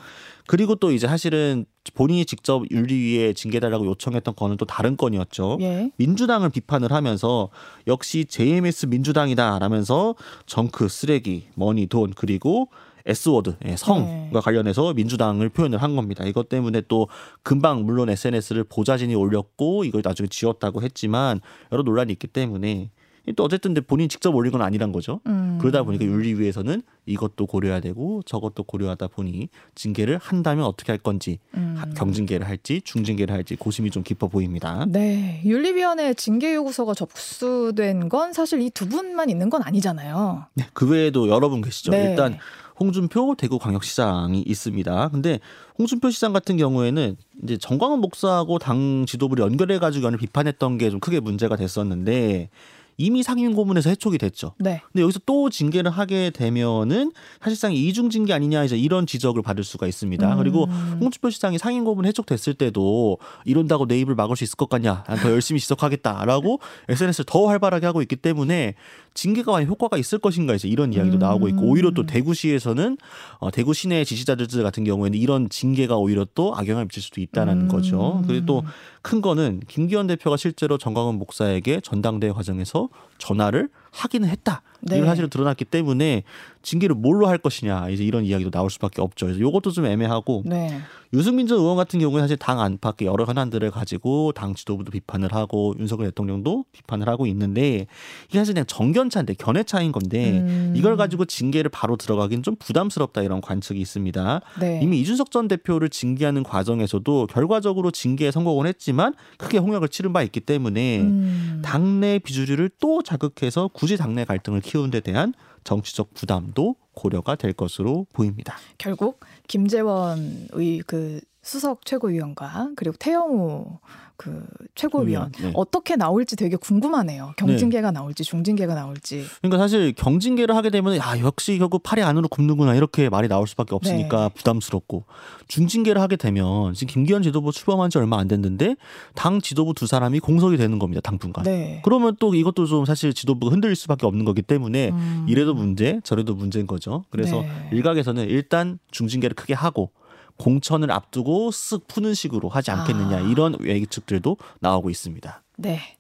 그리고 0.47 0.75
또 0.75 0.91
이제 0.91 1.07
사실은 1.07 1.65
본인이 1.93 2.25
직접 2.25 2.63
윤리위에 2.71 3.33
징계달라고 3.33 3.85
요청했던 3.85 4.35
건은 4.35 4.57
또 4.57 4.65
다른 4.65 4.97
건이었죠. 4.97 5.57
예. 5.61 5.91
민주당을 5.97 6.49
비판을 6.49 6.91
하면서 6.91 7.49
역시 7.85 8.25
JMS 8.25 8.87
민주당이다 8.87 9.59
라면서 9.59 10.15
정크, 10.45 10.87
쓰레기, 10.87 11.47
머니, 11.55 11.87
돈 11.87 12.13
그리고 12.15 12.69
S워드, 13.05 13.55
예, 13.65 13.77
성과 13.77 14.05
네. 14.05 14.39
관련해서 14.41 14.93
민주당을 14.93 15.49
표현을 15.49 15.81
한 15.81 15.95
겁니다. 15.95 16.25
이것 16.25 16.49
때문에 16.49 16.81
또 16.89 17.07
금방 17.41 17.85
물론 17.85 18.09
SNS를 18.09 18.65
보좌진이 18.65 19.15
올렸고 19.15 19.85
이걸 19.85 20.01
나중에 20.03 20.27
지웠다고 20.27 20.81
했지만 20.81 21.39
여러 21.71 21.83
논란이 21.83 22.11
있기 22.13 22.27
때문에 22.27 22.89
또 23.35 23.43
어쨌든 23.43 23.73
본인이 23.73 24.07
직접 24.07 24.33
올린 24.33 24.51
건 24.51 24.61
아니란 24.61 24.91
거죠. 24.91 25.19
음. 25.27 25.57
그러다 25.59 25.83
보니까 25.83 26.05
윤리위에서는 26.05 26.81
이것도 27.05 27.45
고려해야 27.45 27.79
되고 27.81 28.21
저것도 28.25 28.63
고려하다 28.63 29.07
보니 29.07 29.49
징계를 29.75 30.17
한다면 30.17 30.65
어떻게 30.65 30.91
할 30.91 30.97
건지 30.99 31.39
음. 31.55 31.81
경징계를 31.95 32.47
할지 32.47 32.81
중징계를 32.83 33.33
할지 33.35 33.55
고심이 33.55 33.91
좀 33.91 34.03
깊어 34.03 34.27
보입니다. 34.27 34.85
네, 34.87 35.41
윤리위원회 35.45 36.13
징계 36.13 36.53
요구서가 36.55 36.93
접수된 36.93 38.09
건 38.09 38.33
사실 38.33 38.61
이 38.61 38.69
두 38.69 38.87
분만 38.87 39.29
있는 39.29 39.49
건 39.49 39.63
아니잖아요. 39.63 40.45
네, 40.53 40.65
그 40.73 40.87
외에도 40.87 41.27
여러 41.29 41.49
분 41.49 41.61
계시죠. 41.61 41.91
네. 41.91 42.11
일단 42.11 42.37
홍준표 42.79 43.33
대구광역시장이 43.35 44.43
있습니다. 44.45 45.09
근데 45.09 45.39
홍준표 45.79 46.11
시장 46.11 46.31
같은 46.31 46.57
경우에는 46.57 47.17
이제 47.43 47.57
정광훈 47.57 47.99
목사하고 48.01 48.59
당 48.59 49.05
지도부를 49.07 49.43
연결해 49.45 49.79
가지고 49.79 50.11
비판했던 50.11 50.77
게 50.77 50.91
좀 50.91 50.99
크게 50.99 51.19
문제가 51.19 51.55
됐었는데 51.55 52.49
이미 52.97 53.21
상임 53.21 53.53
고문에서 53.53 53.89
해촉이 53.91 54.17
됐죠. 54.17 54.53
네. 54.57 54.81
근데 54.91 55.03
여기서 55.03 55.19
또 55.25 55.49
징계를 55.49 55.91
하게 55.91 56.31
되면은 56.31 57.11
사실상 57.41 57.71
이중 57.73 58.09
징계 58.09 58.33
아니냐 58.33 58.63
이제 58.63 58.77
이런 58.77 59.05
지적을 59.05 59.43
받을 59.43 59.63
수가 59.63 59.85
있습니다. 59.85 60.33
음. 60.33 60.37
그리고 60.37 60.65
홍준표 60.65 61.29
시장이 61.29 61.59
상임 61.59 61.83
고문 61.83 62.05
해촉됐을 62.05 62.55
때도 62.55 63.19
이런다고 63.45 63.85
내 63.85 63.99
입을 63.99 64.15
막을 64.15 64.35
수 64.35 64.43
있을 64.43 64.55
것 64.55 64.67
같냐? 64.67 65.03
난더 65.07 65.31
열심히 65.31 65.59
지적하겠다라고 65.59 66.59
SNS를 66.89 67.25
더 67.29 67.45
활발하게 67.45 67.85
하고 67.85 68.01
있기 68.01 68.15
때문에 68.15 68.73
징계가 69.17 69.51
과연 69.53 69.67
효과가 69.67 69.97
있을 69.97 70.19
것인가 70.19 70.53
이제 70.53 70.67
이런 70.67 70.93
이야기도 70.93 71.17
음. 71.17 71.19
나오고 71.19 71.47
있고 71.49 71.63
오히려 71.63 71.91
또 71.91 72.05
대구시에서는 72.05 72.97
어, 73.39 73.51
대구 73.51 73.73
시내 73.73 74.03
지지자들 74.03 74.47
같은 74.61 74.83
경우에는 74.83 75.17
이런 75.17 75.49
징계가 75.49 75.97
오히려 75.97 76.25
또 76.35 76.55
악영향을 76.55 76.85
미칠 76.87 77.01
수도 77.01 77.19
있다는 77.19 77.61
음. 77.61 77.67
거죠. 77.67 78.23
그리고 78.27 78.45
또 78.45 78.63
큰 79.07 79.21
거는 79.21 79.61
김기현 79.69 80.07
대표가 80.07 80.35
실제로 80.35 80.77
정광훈 80.77 81.15
목사에게 81.15 81.79
전당대회 81.79 82.33
과정에서 82.33 82.89
전화를 83.19 83.69
하기는 83.91 84.27
했다. 84.27 84.61
네. 84.81 84.97
이런 84.97 85.07
사실은 85.07 85.29
드러났기 85.29 85.65
때문에 85.65 86.23
징계를 86.61 86.95
뭘로 86.95 87.27
할 87.27 87.37
것이냐 87.37 87.89
이제 87.89 88.03
이런 88.03 88.25
이야기도 88.25 88.51
나올 88.51 88.69
수밖에 88.69 89.01
없죠. 89.01 89.25
그래서 89.27 89.39
이것도 89.39 89.71
좀 89.71 89.85
애매하고 89.85 90.43
네. 90.45 90.81
유승민 91.13 91.47
전 91.47 91.59
의원 91.59 91.77
같은 91.77 91.99
경우에 92.01 92.19
사실 92.19 92.35
당 92.35 92.59
안팎의 92.59 93.07
여러 93.07 93.23
현안들을 93.23 93.71
가지고 93.71 94.33
당 94.33 94.53
지도부도 94.53 94.91
비판을 94.91 95.33
하고 95.33 95.73
윤석열 95.79 96.07
대통령도 96.07 96.65
비판을 96.73 97.07
하고 97.07 97.25
있는데 97.27 97.87
이게 98.27 98.37
사실 98.37 98.53
그냥 98.53 98.65
정견차인데 98.65 99.35
견해차인 99.35 99.93
건데 99.93 100.39
음. 100.39 100.73
이걸 100.75 100.97
가지고 100.97 101.23
징계를 101.23 101.69
바로 101.69 101.95
들어가긴 101.95 102.43
좀 102.43 102.57
부담스럽다 102.57 103.21
이런 103.21 103.39
관측이 103.39 103.79
있습니다. 103.79 104.41
네. 104.59 104.81
이미 104.83 104.99
이준석 104.99 105.31
전 105.31 105.47
대표를 105.47 105.87
징계하는 105.87 106.43
과정에서도 106.43 107.27
결과적으로 107.27 107.91
징계에 107.91 108.31
성공을 108.31 108.67
했지만 108.67 109.13
크게 109.37 109.59
홍역을 109.59 109.87
치른 109.87 110.11
바 110.11 110.21
있기 110.23 110.41
때문에 110.41 110.99
음. 110.99 111.61
당내 111.63 112.19
비주류를 112.19 112.69
또 112.81 113.01
자극해서 113.01 113.69
굳이 113.69 113.86
당내 113.95 114.25
갈등을 114.25 114.59
키우는 114.59 114.91
데 114.91 114.99
대한 114.99 115.33
정치적 115.63 116.13
부담도 116.13 116.75
고려가 116.93 117.35
될 117.35 117.53
것으로 117.53 118.07
보입니다. 118.11 118.57
결국 118.77 119.21
김재원 119.47 120.47
의 120.51 120.81
그 120.85 121.21
수석 121.47 121.85
최고위원과 121.85 122.71
그리고 122.75 122.97
태영우 122.97 123.79
그 124.17 124.45
최고위원 124.73 125.31
네. 125.39 125.51
어떻게 125.53 125.95
나올지 125.95 126.35
되게 126.35 126.55
궁금하네요. 126.55 127.33
경징계가 127.37 127.91
네. 127.91 127.99
나올지 127.99 128.23
중징계가 128.23 128.73
나올지. 128.73 129.23
그러니까 129.41 129.59
사실 129.59 129.93
경징계를 129.93 130.55
하게 130.55 130.71
되면 130.71 130.97
야 130.97 131.19
역시 131.19 131.57
결국 131.59 131.83
팔이 131.83 132.01
안으로 132.01 132.27
굽는구나 132.27 132.73
이렇게 132.73 133.09
말이 133.09 133.27
나올 133.27 133.47
수밖에 133.47 133.75
없으니까 133.75 134.29
네. 134.29 134.33
부담스럽고 134.33 135.05
중징계를 135.47 136.01
하게 136.01 136.15
되면 136.15 136.73
지금 136.73 136.93
김기현 136.93 137.21
지도부 137.21 137.51
출범한 137.51 137.91
지 137.91 137.99
얼마 137.99 138.19
안 138.19 138.27
됐는데 138.27 138.75
당 139.13 139.39
지도부 139.39 139.75
두 139.75 139.85
사람이 139.85 140.19
공석이 140.19 140.57
되는 140.57 140.79
겁니다 140.79 140.99
당분간. 141.01 141.43
네. 141.43 141.81
그러면 141.85 142.15
또 142.19 142.33
이것도 142.33 142.65
좀 142.65 142.85
사실 142.85 143.13
지도부가 143.13 143.53
흔들릴 143.53 143.75
수밖에 143.75 144.07
없는 144.07 144.25
거기 144.25 144.41
때문에 144.41 144.89
음. 144.89 145.25
이래도 145.29 145.53
문제 145.53 146.01
저래도 146.03 146.33
문제인 146.33 146.65
거죠. 146.65 147.05
그래서 147.11 147.41
네. 147.41 147.69
일각에서는 147.71 148.27
일단 148.27 148.79
중징계를 148.89 149.35
크게 149.35 149.53
하고 149.53 149.91
공천을 150.37 150.91
앞두고 150.91 151.49
쓱 151.49 151.87
푸는 151.87 152.13
식으로 152.13 152.49
하지 152.49 152.71
않겠느냐 152.71 153.17
아. 153.17 153.21
이런 153.21 153.57
예측들도 153.63 154.37
나오고 154.59 154.89
있습니다. 154.89 155.43
네. 155.57 155.97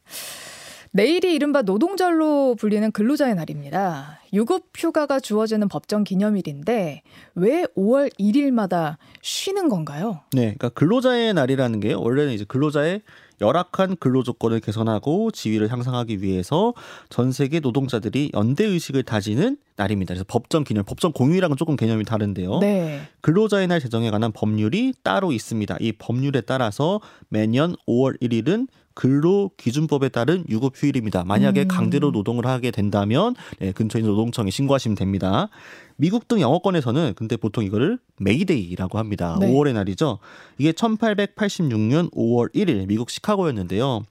내일이 0.91 1.33
이른바 1.33 1.61
노동절로 1.61 2.55
불리는 2.55 2.91
근로자의 2.91 3.35
날입니다. 3.35 4.19
유급 4.33 4.69
휴가가 4.75 5.19
주어지는 5.19 5.67
법정 5.67 6.03
기념일인데 6.03 7.01
왜 7.35 7.63
5월 7.77 8.11
1일마다 8.19 8.97
쉬는 9.21 9.69
건가요? 9.69 10.21
네, 10.33 10.55
그러니까 10.57 10.69
근로자의 10.69 11.33
날이라는 11.33 11.79
게 11.79 11.93
원래는 11.93 12.33
이제 12.33 12.45
근로자의 12.45 13.01
열악한 13.39 13.97
근로 13.99 14.23
조건을 14.23 14.59
개선하고 14.59 15.31
지위를 15.31 15.71
향상하기 15.71 16.21
위해서 16.21 16.73
전 17.09 17.31
세계 17.31 17.59
노동자들이 17.59 18.31
연대 18.33 18.65
의식을 18.65 19.03
다지는 19.03 19.57
날입니다. 19.75 20.13
그래서 20.13 20.25
법정 20.27 20.63
기념, 20.63 20.83
법정 20.85 21.11
공휴일랑은 21.11 21.55
조금 21.55 21.75
개념이 21.75 22.03
다른데요. 22.03 22.59
네. 22.59 23.01
근로자의 23.21 23.67
날 23.67 23.79
제정에 23.79 24.09
관한 24.09 24.31
법률이 24.31 24.93
따로 25.03 25.31
있습니다. 25.31 25.77
이 25.79 25.91
법률에 25.93 26.41
따라서 26.41 26.99
매년 27.29 27.75
5월 27.87 28.19
1일은 28.21 28.67
근로 28.97 29.51
기준법에 29.57 30.09
따른 30.09 30.43
유급 30.49 30.73
휴일입니다. 30.75 31.23
만약에 31.23 31.61
음. 31.61 31.67
강제로 31.67 32.09
노동을 32.09 32.47
하게 32.47 32.71
된다면 32.71 33.35
네, 33.59 33.71
근처에 33.71 33.99
있는 33.99 34.09
노동청에 34.09 34.49
신고하시면 34.49 34.95
됩니다. 34.95 35.49
미국 35.97 36.27
등 36.27 36.41
영어권에서는 36.41 37.13
근데 37.15 37.37
보통 37.37 37.63
이거를 37.63 37.99
메이데이라고 38.19 38.97
합니다. 38.97 39.37
네. 39.39 39.53
5월의 39.53 39.73
날이죠. 39.73 40.17
이게 40.57 40.71
1886년 40.71 42.11
5월 42.11 42.51
1일 42.55 42.87
미국 42.87 43.11
시카고였는데요. 43.11 44.01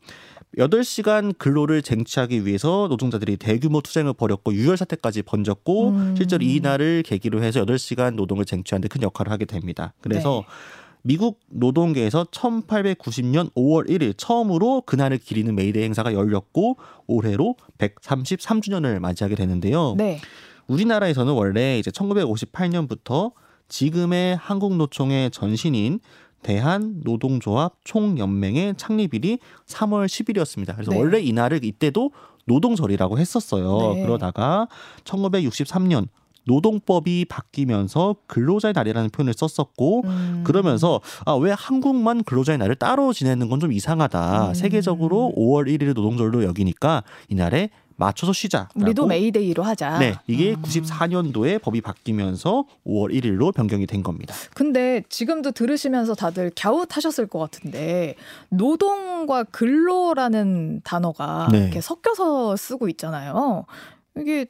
8시간 0.57 1.37
근로를 1.37 1.83
쟁취하기 1.83 2.47
위해서 2.47 2.87
노동자들이 2.89 3.39
대규모 3.39 3.81
투쟁을 3.81 4.13
벌였고 4.13 4.55
유혈 4.55 4.77
사태까지 4.77 5.23
번졌고 5.23 5.89
음. 5.91 6.15
실제로 6.17 6.45
이 6.45 6.61
날을 6.61 7.03
계기로 7.03 7.43
해서 7.43 7.65
8시간 7.65 8.15
노동을 8.15 8.45
쟁취하는 8.45 8.83
데 8.83 8.89
큰 8.89 9.03
역할을 9.03 9.33
하게 9.33 9.47
됩니다. 9.47 9.95
그래서 10.01 10.45
네. 10.47 10.86
미국 11.07 11.39
노동계에서 11.49 12.25
1890년 12.25 13.53
5월 13.55 13.89
1일 13.89 14.15
처음으로 14.17 14.83
그날을 14.83 15.19
기리는 15.19 15.55
메이데이 15.55 15.85
행사가 15.85 16.13
열렸고 16.13 16.79
올해로 17.07 17.55
133주년을 17.79 18.99
맞이하게 18.99 19.37
되는데요. 19.37 19.95
네. 19.97 20.19
우리나라에서는 20.67 21.33
원래 21.33 21.79
이제 21.79 21.93
1958년부터 21.93 23.33
지금의 23.69 24.35
한국노총의 24.37 25.31
전신인 25.31 26.01
대한노동조합 26.43 27.77
총연맹의 27.85 28.75
창립일이 28.77 29.39
3월 29.67 30.07
10일이었습니다. 30.07 30.75
그래서 30.75 30.91
네. 30.91 30.99
원래 30.99 31.21
이날을 31.21 31.65
이때도 31.65 32.11
노동절이라고 32.47 33.17
했었어요. 33.19 33.95
네. 33.95 34.03
그러다가 34.03 34.67
1963년 35.05 36.09
노동법이 36.47 37.27
바뀌면서 37.29 38.17
근로자의 38.27 38.73
날이라는 38.75 39.11
표현을 39.11 39.35
썼었고 39.37 40.03
음. 40.05 40.43
그러면서 40.45 41.01
아, 41.25 41.35
왜 41.35 41.51
한국만 41.53 42.23
근로자의 42.25 42.59
날을 42.59 42.77
따로 42.77 43.13
지내는 43.13 43.49
건 43.49 43.57
좀 43.57 43.73
이상하다. 43.73 44.49
음. 44.49 44.55
세계적으로 44.55 45.33
5월 45.35 45.67
1일을 45.67 45.95
노동절로 45.95 46.45
여기니까 46.45 47.03
이날에 47.29 47.71
맞춰서 47.97 48.35
쉬자. 48.35 48.69
우리도 48.75 49.07
메이데이로 49.07 49.63
하자. 49.63 49.99
네, 49.99 50.15
이게 50.27 50.51
음. 50.53 50.61
94년도에 50.61 51.63
법이 51.63 51.81
바뀌면서 51.81 52.67
5월 52.87 53.11
1일로 53.15 53.55
변경이 53.55 53.87
된 53.87 54.03
겁니다. 54.03 54.35
근데 54.55 55.03
지금도 55.09 55.53
들으시면서 55.53 56.15
다들 56.15 56.51
갸웃하셨을 56.55 57.27
것 57.29 57.39
같은데 57.39 58.15
노동과 58.51 59.45
근로라는 59.45 60.83
단어가 60.85 61.49
네. 61.51 61.59
이렇게 61.63 61.81
섞여서 61.81 62.57
쓰고 62.57 62.91
있잖아요. 62.91 63.65
이게 64.19 64.47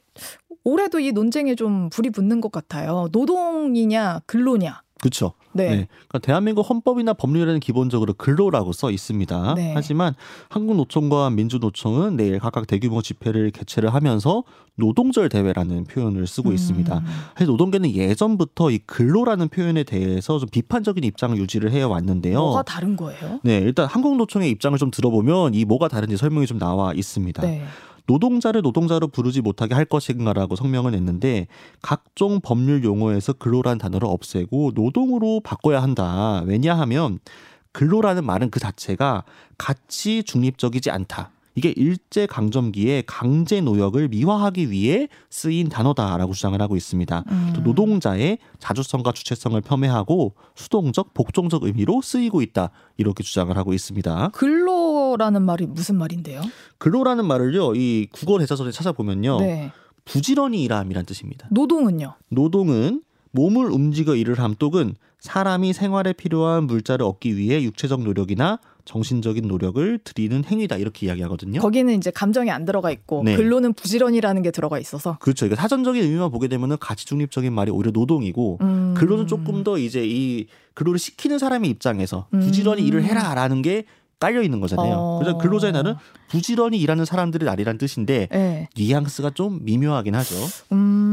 올해도 0.67 0.99
이 0.99 1.13
논쟁에 1.13 1.55
좀 1.55 1.89
불이 1.89 2.09
붙는 2.09 2.41
것 2.41 2.51
같아요. 2.51 3.07
노동이냐 3.13 4.19
근로냐. 4.25 4.81
그렇죠. 4.99 5.31
네. 5.53 5.63
네. 5.63 5.87
그러니까 6.07 6.19
대한민국 6.19 6.69
헌법이나 6.69 7.13
법률에는 7.13 7.61
기본적으로 7.61 8.13
근로라고 8.13 8.73
써 8.73 8.91
있습니다. 8.91 9.53
네. 9.55 9.71
하지만 9.73 10.13
한국노총과 10.49 11.29
민주노총은 11.29 12.17
내일 12.17 12.39
각각 12.39 12.67
대규모 12.67 13.01
집회를 13.01 13.51
개최를 13.51 13.93
하면서 13.93 14.43
노동절 14.75 15.29
대회라는 15.29 15.85
표현을 15.85 16.27
쓰고 16.27 16.49
음. 16.49 16.55
있습니다. 16.55 17.01
사실 17.33 17.47
노동계는 17.47 17.93
예전부터 17.93 18.71
이 18.71 18.79
근로라는 18.79 19.47
표현에 19.47 19.83
대해서 19.83 20.37
좀 20.37 20.49
비판적인 20.49 21.01
입장을 21.03 21.37
유지를 21.37 21.71
해 21.71 21.83
왔는데요. 21.83 22.39
뭐가 22.39 22.63
다른 22.63 22.97
거예요? 22.97 23.39
네, 23.43 23.59
일단 23.59 23.87
한국노총의 23.87 24.49
입장을 24.49 24.77
좀 24.79 24.91
들어보면 24.91 25.53
이 25.53 25.63
뭐가 25.63 25.87
다른지 25.87 26.17
설명이 26.17 26.45
좀 26.45 26.59
나와 26.59 26.93
있습니다. 26.93 27.41
네. 27.43 27.63
노동자를 28.07 28.61
노동자로 28.61 29.09
부르지 29.09 29.41
못하게 29.41 29.75
할 29.75 29.85
것인가라고 29.85 30.55
성명을 30.55 30.91
냈는데 30.91 31.47
각종 31.81 32.41
법률 32.41 32.83
용어에서 32.83 33.33
근로란 33.33 33.77
단어를 33.77 34.07
없애고 34.07 34.71
노동으로 34.73 35.41
바꿔야 35.41 35.83
한다. 35.83 36.41
왜냐하면 36.45 37.19
근로라는 37.73 38.25
말은 38.25 38.49
그 38.49 38.59
자체가 38.59 39.23
가치 39.57 40.23
중립적이지 40.23 40.89
않다. 40.89 41.31
이게 41.57 41.73
일제 41.75 42.27
강점기에 42.27 43.03
강제 43.07 43.61
노역을 43.61 44.09
미화하기 44.09 44.69
위해 44.69 45.07
쓰인 45.31 45.69
단어다라고 45.69 46.33
주장을 46.33 46.61
하고 46.61 46.75
있습니다. 46.77 47.23
음. 47.27 47.53
또 47.55 47.61
노동자의 47.61 48.37
자주성과 48.59 49.11
주체성을 49.11 49.59
폄훼하고 49.61 50.35
수동적 50.53 51.15
복종적 51.15 51.63
의미로 51.63 52.03
쓰이고 52.03 52.43
있다 52.43 52.69
이렇게 52.97 53.23
주장을 53.23 53.57
하고 53.57 53.73
있습니다. 53.73 54.29
근로라는 54.33 55.41
말이 55.41 55.65
무슨 55.65 55.97
말인데요? 55.97 56.43
근로라는 56.77 57.25
말을요 57.25 57.73
이 57.73 58.07
국어 58.11 58.37
대사전에 58.37 58.69
찾아보면요. 58.69 59.39
네. 59.39 59.71
부지런히 60.05 60.61
일함이란 60.61 61.07
뜻입니다. 61.07 61.47
노동은요? 61.49 62.13
노동은 62.29 63.01
몸을 63.31 63.71
움직여 63.71 64.15
일을 64.15 64.39
함 64.39 64.53
똑은 64.53 64.93
사람이 65.21 65.73
생활에 65.73 66.13
필요한 66.13 66.65
물자를 66.65 67.03
얻기 67.03 67.35
위해 67.35 67.63
육체적 67.63 68.03
노력이나 68.03 68.59
정신적인 68.87 69.47
노력을 69.47 69.99
들이는 70.03 70.45
행위다 70.45 70.77
이렇게 70.77 71.05
이야기하거든요. 71.05 71.59
거기는 71.59 71.93
이제 71.93 72.09
감정이 72.09 72.49
안 72.49 72.65
들어가 72.65 72.89
있고 72.89 73.21
네. 73.23 73.35
근로는 73.35 73.73
부지런이라는 73.73 74.41
게 74.41 74.51
들어가 74.51 74.79
있어서 74.79 75.17
그렇죠. 75.19 75.45
그러니까 75.45 75.61
사전적인 75.61 76.01
의미만 76.01 76.31
보게 76.31 76.47
되면은 76.47 76.77
가치 76.79 77.05
중립적인 77.05 77.51
말이 77.53 77.69
오히려 77.69 77.91
노동이고 77.91 78.57
음. 78.61 78.93
근로는 78.97 79.27
조금 79.27 79.63
더 79.63 79.77
이제 79.77 80.03
이 80.05 80.47
근로를 80.73 80.99
시키는 80.99 81.37
사람의 81.37 81.69
입장에서 81.69 82.27
부지런히 82.31 82.81
음. 82.83 82.87
일을 82.87 83.03
해라라는 83.03 83.61
게 83.61 83.83
깔려 84.19 84.41
있는 84.41 84.59
거잖아요. 84.59 84.95
어. 84.95 85.19
그래서 85.19 85.37
근로자의 85.37 85.73
날은 85.73 85.95
부지런히 86.29 86.79
일하는 86.79 87.05
사람들의 87.05 87.45
날이란 87.45 87.77
뜻인데 87.77 88.27
네. 88.31 88.67
뉘앙스가 88.75 89.31
좀 89.31 89.59
미묘하긴 89.63 90.15
하죠. 90.15 90.35
음, 90.71 91.06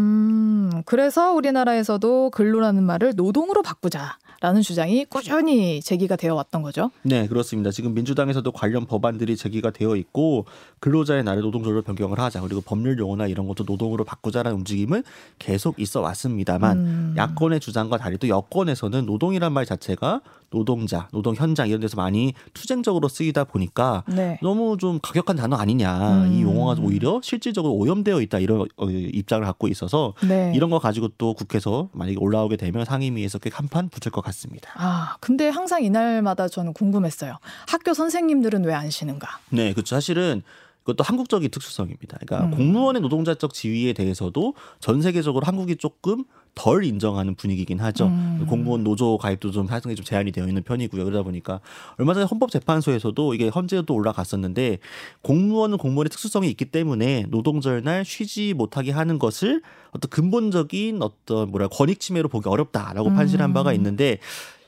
그래서 0.85 1.33
우리나라에서도 1.33 2.31
근로라는 2.31 2.83
말을 2.83 3.15
노동으로 3.17 3.63
바꾸자. 3.63 4.19
라는 4.45 4.61
주장이 4.61 5.07
꾸준히 5.07 5.81
제기가 5.81 6.17
되어 6.17 6.35
왔던 6.35 6.61
거죠. 6.61 6.91
네, 7.01 7.27
그렇습니다. 7.29 7.71
지금 7.71 7.95
민주당에서도 7.95 8.53
관련 8.53 8.85
법안들이 8.85 9.39
제기가 9.39 9.71
되어 9.71 9.97
있고 9.97 10.45
근로자의 10.81 11.25
날을 11.25 11.41
노동절로 11.41 11.81
변경을 11.81 12.19
하자. 12.19 12.43
그리고 12.43 12.61
법률 12.61 12.99
용어나 12.99 13.27
이런 13.27 13.49
것도 13.49 13.65
노동으로 13.65 14.05
바꾸자라는 14.05 14.59
움직임은 14.59 15.03
계속 15.39 15.81
있어 15.81 16.03
왔습니다만 16.03 16.77
음. 16.79 17.15
야권의 17.17 17.61
주장과 17.61 17.97
달리 17.97 18.19
또 18.19 18.29
여권에서는 18.29 19.07
노동이란 19.07 19.51
말 19.51 19.65
자체가 19.65 20.21
노동자, 20.55 21.09
노동 21.13 21.35
현장 21.35 21.69
이런 21.69 21.81
데서 21.81 21.97
많이 21.97 22.35
투쟁적으로 22.53 23.09
쓰이다 23.09 23.45
보니까 23.45 24.05
네. 24.07 24.39
너무 24.43 24.77
좀 24.79 25.01
가격한 25.03 25.37
단어 25.37 25.57
아니냐. 25.57 26.25
음. 26.27 26.33
이 26.33 26.43
용어가 26.43 26.81
오히려 26.81 27.21
실질적으로 27.23 27.75
오염되어 27.75 28.21
있다 28.21 28.39
이런 28.39 28.67
어, 28.77 28.89
입장을 28.89 29.45
갖고 29.45 29.67
있어서 29.69 30.13
네. 30.29 30.53
이런 30.55 30.71
거 30.71 30.79
가지고 30.79 31.09
또 31.19 31.33
국회에서 31.35 31.89
만약에 31.93 32.19
올라오게 32.19 32.57
되면 32.57 32.85
상임위에서 32.85 33.39
꽤 33.39 33.51
한판 33.53 33.89
붙을 33.89 34.13
것 34.13 34.21
같습니다. 34.23 34.71
아, 34.77 35.17
근데 35.21 35.49
항상 35.49 35.83
이날마다 35.83 36.49
저는 36.49 36.73
궁금했어요. 36.75 37.39
학교 37.67 37.95
선생님들은 37.95 38.65
왜 38.65 38.75
안 38.75 38.91
쉬는가? 38.91 39.39
네, 39.51 39.73
그렇죠. 39.73 39.95
사실은 39.95 40.43
이것도 40.83 41.03
한국적인 41.05 41.51
특수성입니다. 41.51 42.19
그러니까 42.21 42.49
음. 42.49 42.57
공무원의 42.59 43.01
노동자적 43.01 43.55
지위에 43.55 43.95
대해서도 43.95 44.55
전 44.81 45.01
세계적으로 45.01 45.47
한국이 45.47 45.77
조금 45.77 46.25
덜 46.55 46.85
인정하는 46.85 47.35
분위기긴 47.35 47.81
하죠. 47.81 48.07
음. 48.07 48.47
공무원 48.49 48.85
노조 48.85 49.19
가입도 49.19 49.51
좀 49.51 49.67
사실상 49.67 49.95
좀 49.95 50.05
제한이 50.05 50.33
되어 50.33 50.47
있는 50.47 50.63
편이고요. 50.63 51.05
그러다 51.05 51.23
보니까 51.23 51.61
얼마 51.97 52.15
전에 52.15 52.27
헌법재판소에서도 52.27 53.35
이게 53.35 53.49
헌재도 53.49 53.93
올라갔었는데 53.93 54.79
공무원은 55.23 55.79
공무원의 55.79 56.11
특수성이 56.11 56.49
있기 56.51 56.67
때문에 56.67 57.27
노동절 57.29 57.83
날 57.83 58.05
쉬지 58.05 58.55
못하게 58.55 58.93
하는 58.93 59.19
것을 59.19 59.63
어떤 59.91 60.11
근본적인 60.11 61.03
어떤 61.03 61.51
뭐라 61.51 61.69
권익 61.69 62.01
침해로 62.01 62.29
보기 62.29 62.49
어렵다라고 62.49 63.11
음. 63.11 63.15
판시한 63.15 63.53
바가 63.53 63.73
있는데 63.75 64.19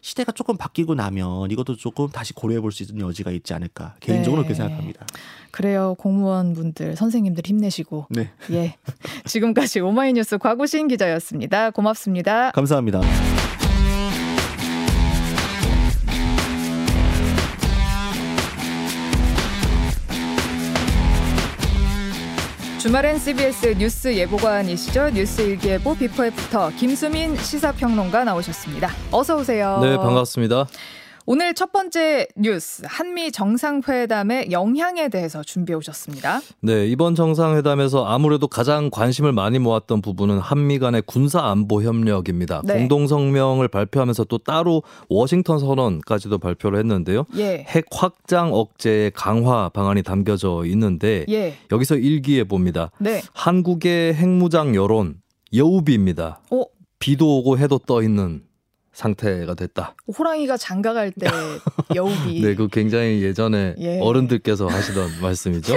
시대가 0.07 0.31
조금 0.31 0.57
바뀌고 0.57 0.95
나면 0.95 1.51
이것도 1.51 1.75
조금 1.75 2.09
다시 2.09 2.33
고려해 2.33 2.61
볼 2.61 2.71
수 2.71 2.85
있는 2.85 3.05
여지가 3.09 3.33
있지 3.33 3.55
않을까 3.55 3.97
개인적으로 3.99 4.43
네. 4.43 4.47
그렇게 4.49 4.55
생각합니다. 4.55 5.05
그래요. 5.51 5.97
공무원분들 5.99 6.95
선생님들 6.95 7.43
힘내시고. 7.45 8.07
네. 8.11 8.31
예. 8.53 8.77
지금까지 9.27 9.81
오마이뉴스 9.81 10.39
과구신 10.39 10.87
기자였습니다. 10.87 11.71
고맙습니다. 11.73 12.53
감사합니다. 12.53 13.01
주말엔 22.87 23.19
CBS 23.19 23.75
뉴스 23.79 24.17
예보관이시죠. 24.17 25.11
뉴스 25.11 25.43
일기예보 25.43 25.97
before 25.97 26.25
after 26.25 26.71
김수민 26.79 27.37
시사평론가 27.37 28.23
나오셨습니다. 28.23 28.91
어서 29.11 29.39
오세요. 29.39 29.81
네, 29.83 29.97
반갑습니다. 29.97 30.69
오늘 31.29 31.55
첫 31.55 31.73
번째 31.73 32.29
뉴스 32.37 32.85
한미 32.87 33.33
정상회담의 33.33 34.53
영향에 34.53 35.09
대해서 35.09 35.43
준비해 35.43 35.77
오셨습니다. 35.77 36.41
네, 36.61 36.87
이번 36.87 37.17
정상회담에서 37.17 38.07
아무래도 38.07 38.47
가장 38.47 38.91
관심을 38.91 39.33
많이 39.33 39.59
모았던 39.59 40.03
부분은 40.03 40.39
한미 40.39 40.79
간의 40.79 41.03
군사 41.05 41.43
안보 41.43 41.83
협력입니다. 41.83 42.63
네. 42.65 42.75
공동 42.75 43.09
성명을 43.09 43.67
발표하면서 43.67 44.25
또 44.25 44.39
따로 44.39 44.85
워싱턴 45.09 45.59
선언까지도 45.59 46.39
발표를 46.39 46.79
했는데요. 46.79 47.25
예. 47.39 47.65
핵 47.67 47.87
확장 47.91 48.55
억제 48.55 49.11
강화 49.17 49.69
방안이 49.69 50.05
담겨져 50.05 50.63
있는데 50.67 51.25
예. 51.29 51.57
여기서 51.73 51.97
일기예보입니다. 51.97 52.93
네. 53.01 53.21
한국의 53.33 54.15
핵무장 54.15 54.77
여론 54.77 55.17
여우비입니다. 55.53 56.43
어? 56.53 56.63
비도 57.01 57.39
오고 57.39 57.59
해도 57.59 57.79
떠 57.79 58.01
있는 58.05 58.43
상태가 58.97 59.53
됐다. 59.53 59.95
호랑이가 60.19 60.57
장가갈 60.57 61.13
때 61.13 61.27
여우비. 61.95 62.41
네, 62.41 62.55
그 62.55 62.67
굉장히 62.69 63.23
예전에 63.23 63.75
예. 63.79 64.01
어른들께서 64.01 64.67
하시던 64.67 65.11
말씀이죠. 65.21 65.75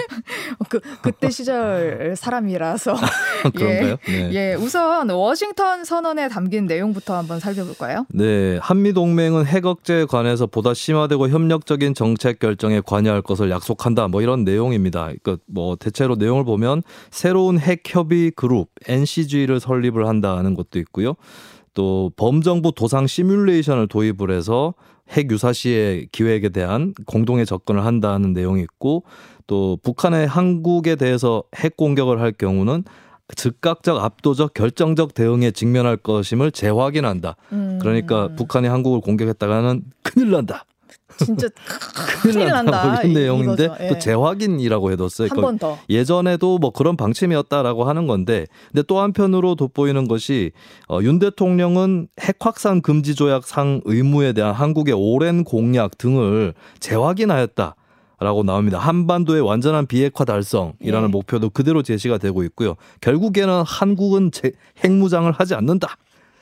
그 0.69 0.79
그때 1.01 1.29
시절 1.29 2.15
사람이라서. 2.15 2.95
그런가요? 3.53 3.97
예. 4.08 4.12
네. 4.12 4.32
예, 4.34 4.53
우선 4.55 5.10
워싱턴 5.10 5.84
선언에 5.84 6.29
담긴 6.29 6.65
내용부터 6.65 7.17
한번 7.17 7.41
살펴볼까요? 7.41 8.05
네, 8.13 8.58
한미 8.62 8.93
동맹은 8.93 9.45
핵 9.45 9.65
억제에 9.65 10.05
관해서 10.05 10.47
보다 10.47 10.73
심화되고 10.73 11.27
협력적인 11.27 11.95
정책 11.95 12.39
결정에 12.39 12.82
관여할 12.86 13.21
것을 13.21 13.51
약속한다. 13.51 14.08
뭐 14.08 14.21
이런 14.21 14.45
내용입니다. 14.45 15.12
그러니까 15.21 15.43
뭐 15.45 15.75
대체로 15.75 16.15
내용을 16.15 16.45
보면 16.45 16.84
새로운 17.12 17.60
핵 17.60 17.84
협의 17.86 18.32
그룹 18.32 18.69
NCG를 18.88 19.60
설립을 19.60 20.08
한다는 20.08 20.53
것도 20.55 20.79
있고요. 20.79 21.15
또 21.73 22.12
범정부 22.15 22.73
도상 22.73 23.08
시뮬레이션을 23.08 23.88
도입을 23.88 24.32
해서 24.32 24.73
핵 25.10 25.32
유사 25.32 25.53
시의 25.53 26.08
기획에 26.12 26.49
대한 26.49 26.93
공동의 27.05 27.45
접근을 27.45 27.86
한다는 27.86 28.34
내용이 28.34 28.62
있고 28.62 29.03
또 29.47 29.77
북한의 29.82 30.27
한국에 30.27 30.95
대해서 30.95 31.43
핵 31.55 31.75
공격을 31.75 32.21
할 32.21 32.32
경우는 32.32 32.84
즉각적 33.36 34.03
압도적 34.03 34.53
결정적 34.53 35.13
대응에 35.13 35.51
직면할 35.51 35.97
것임을 35.97 36.51
재확인한다. 36.51 37.36
음. 37.51 37.79
그러니까 37.82 38.29
북한이 38.36 38.67
한국을 38.67 39.01
공격했다가는 39.01 39.84
큰일 40.03 40.32
난다. 40.32 40.65
진짜 41.19 41.47
큰일 42.23 42.47
난다. 42.47 42.99
이런 43.01 43.13
내용인데 43.13 43.69
예. 43.79 43.88
또 43.89 43.99
재확인이라고 43.99 44.91
해뒀어요. 44.91 45.27
한 45.32 45.41
번 45.41 45.58
더. 45.58 45.77
예전에도 45.89 46.58
뭐 46.58 46.71
그런 46.71 46.97
방침이었다라고 46.97 47.84
하는 47.86 48.08
건데, 48.08 48.47
근데 48.71 48.84
또 48.88 48.99
한편으로 48.99 49.55
돋보이는 49.55 50.08
것이 50.08 50.51
어, 50.88 50.99
윤 51.01 51.19
대통령은 51.19 52.08
핵 52.19 52.38
확산 52.39 52.82
금지 52.82 53.15
조약 53.15 53.45
상 53.45 53.82
의무에 53.86 54.34
대한 54.34 54.53
한국의 54.53 54.93
오랜 54.97 55.43
공약 55.43 55.97
등을 55.97 56.53
재확인하였다. 56.79 57.75
라고 58.21 58.43
나옵니다. 58.43 58.79
한반도의 58.79 59.39
완전한 59.39 59.88
비핵화 59.88 60.25
달성이라는 60.25 61.08
예. 61.08 61.08
목표도 61.10 61.51
그대로 61.51 61.82
제시가 61.84 62.17
되고 62.17 62.43
있고요. 62.43 62.75
결국에는 62.99 63.63
한국은 63.65 64.32
제, 64.32 64.51
핵무장을 64.84 65.32
하지 65.32 65.55
않는다. 65.55 65.95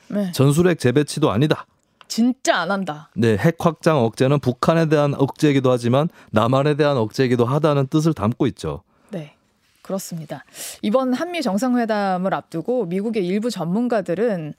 네. 0.08 0.32
전술핵 0.32 0.80
재배치도 0.80 1.30
아니다. 1.30 1.66
진짜 2.08 2.56
안 2.56 2.70
한다. 2.70 3.10
네, 3.14 3.36
핵 3.36 3.56
확장 3.58 3.98
억제는 3.98 4.40
북한에 4.40 4.86
대한 4.86 5.14
억제이기도 5.14 5.70
하지만 5.70 6.08
남한에 6.32 6.74
대한 6.74 6.96
억제이기도 6.96 7.44
하다는 7.44 7.88
뜻을 7.88 8.14
담고 8.14 8.46
있죠. 8.48 8.82
네. 9.10 9.34
그렇습니다. 9.82 10.44
이번 10.82 11.14
한미 11.14 11.40
정상회담을 11.42 12.34
앞두고 12.34 12.86
미국의 12.86 13.26
일부 13.26 13.50
전문가들은 13.50 14.54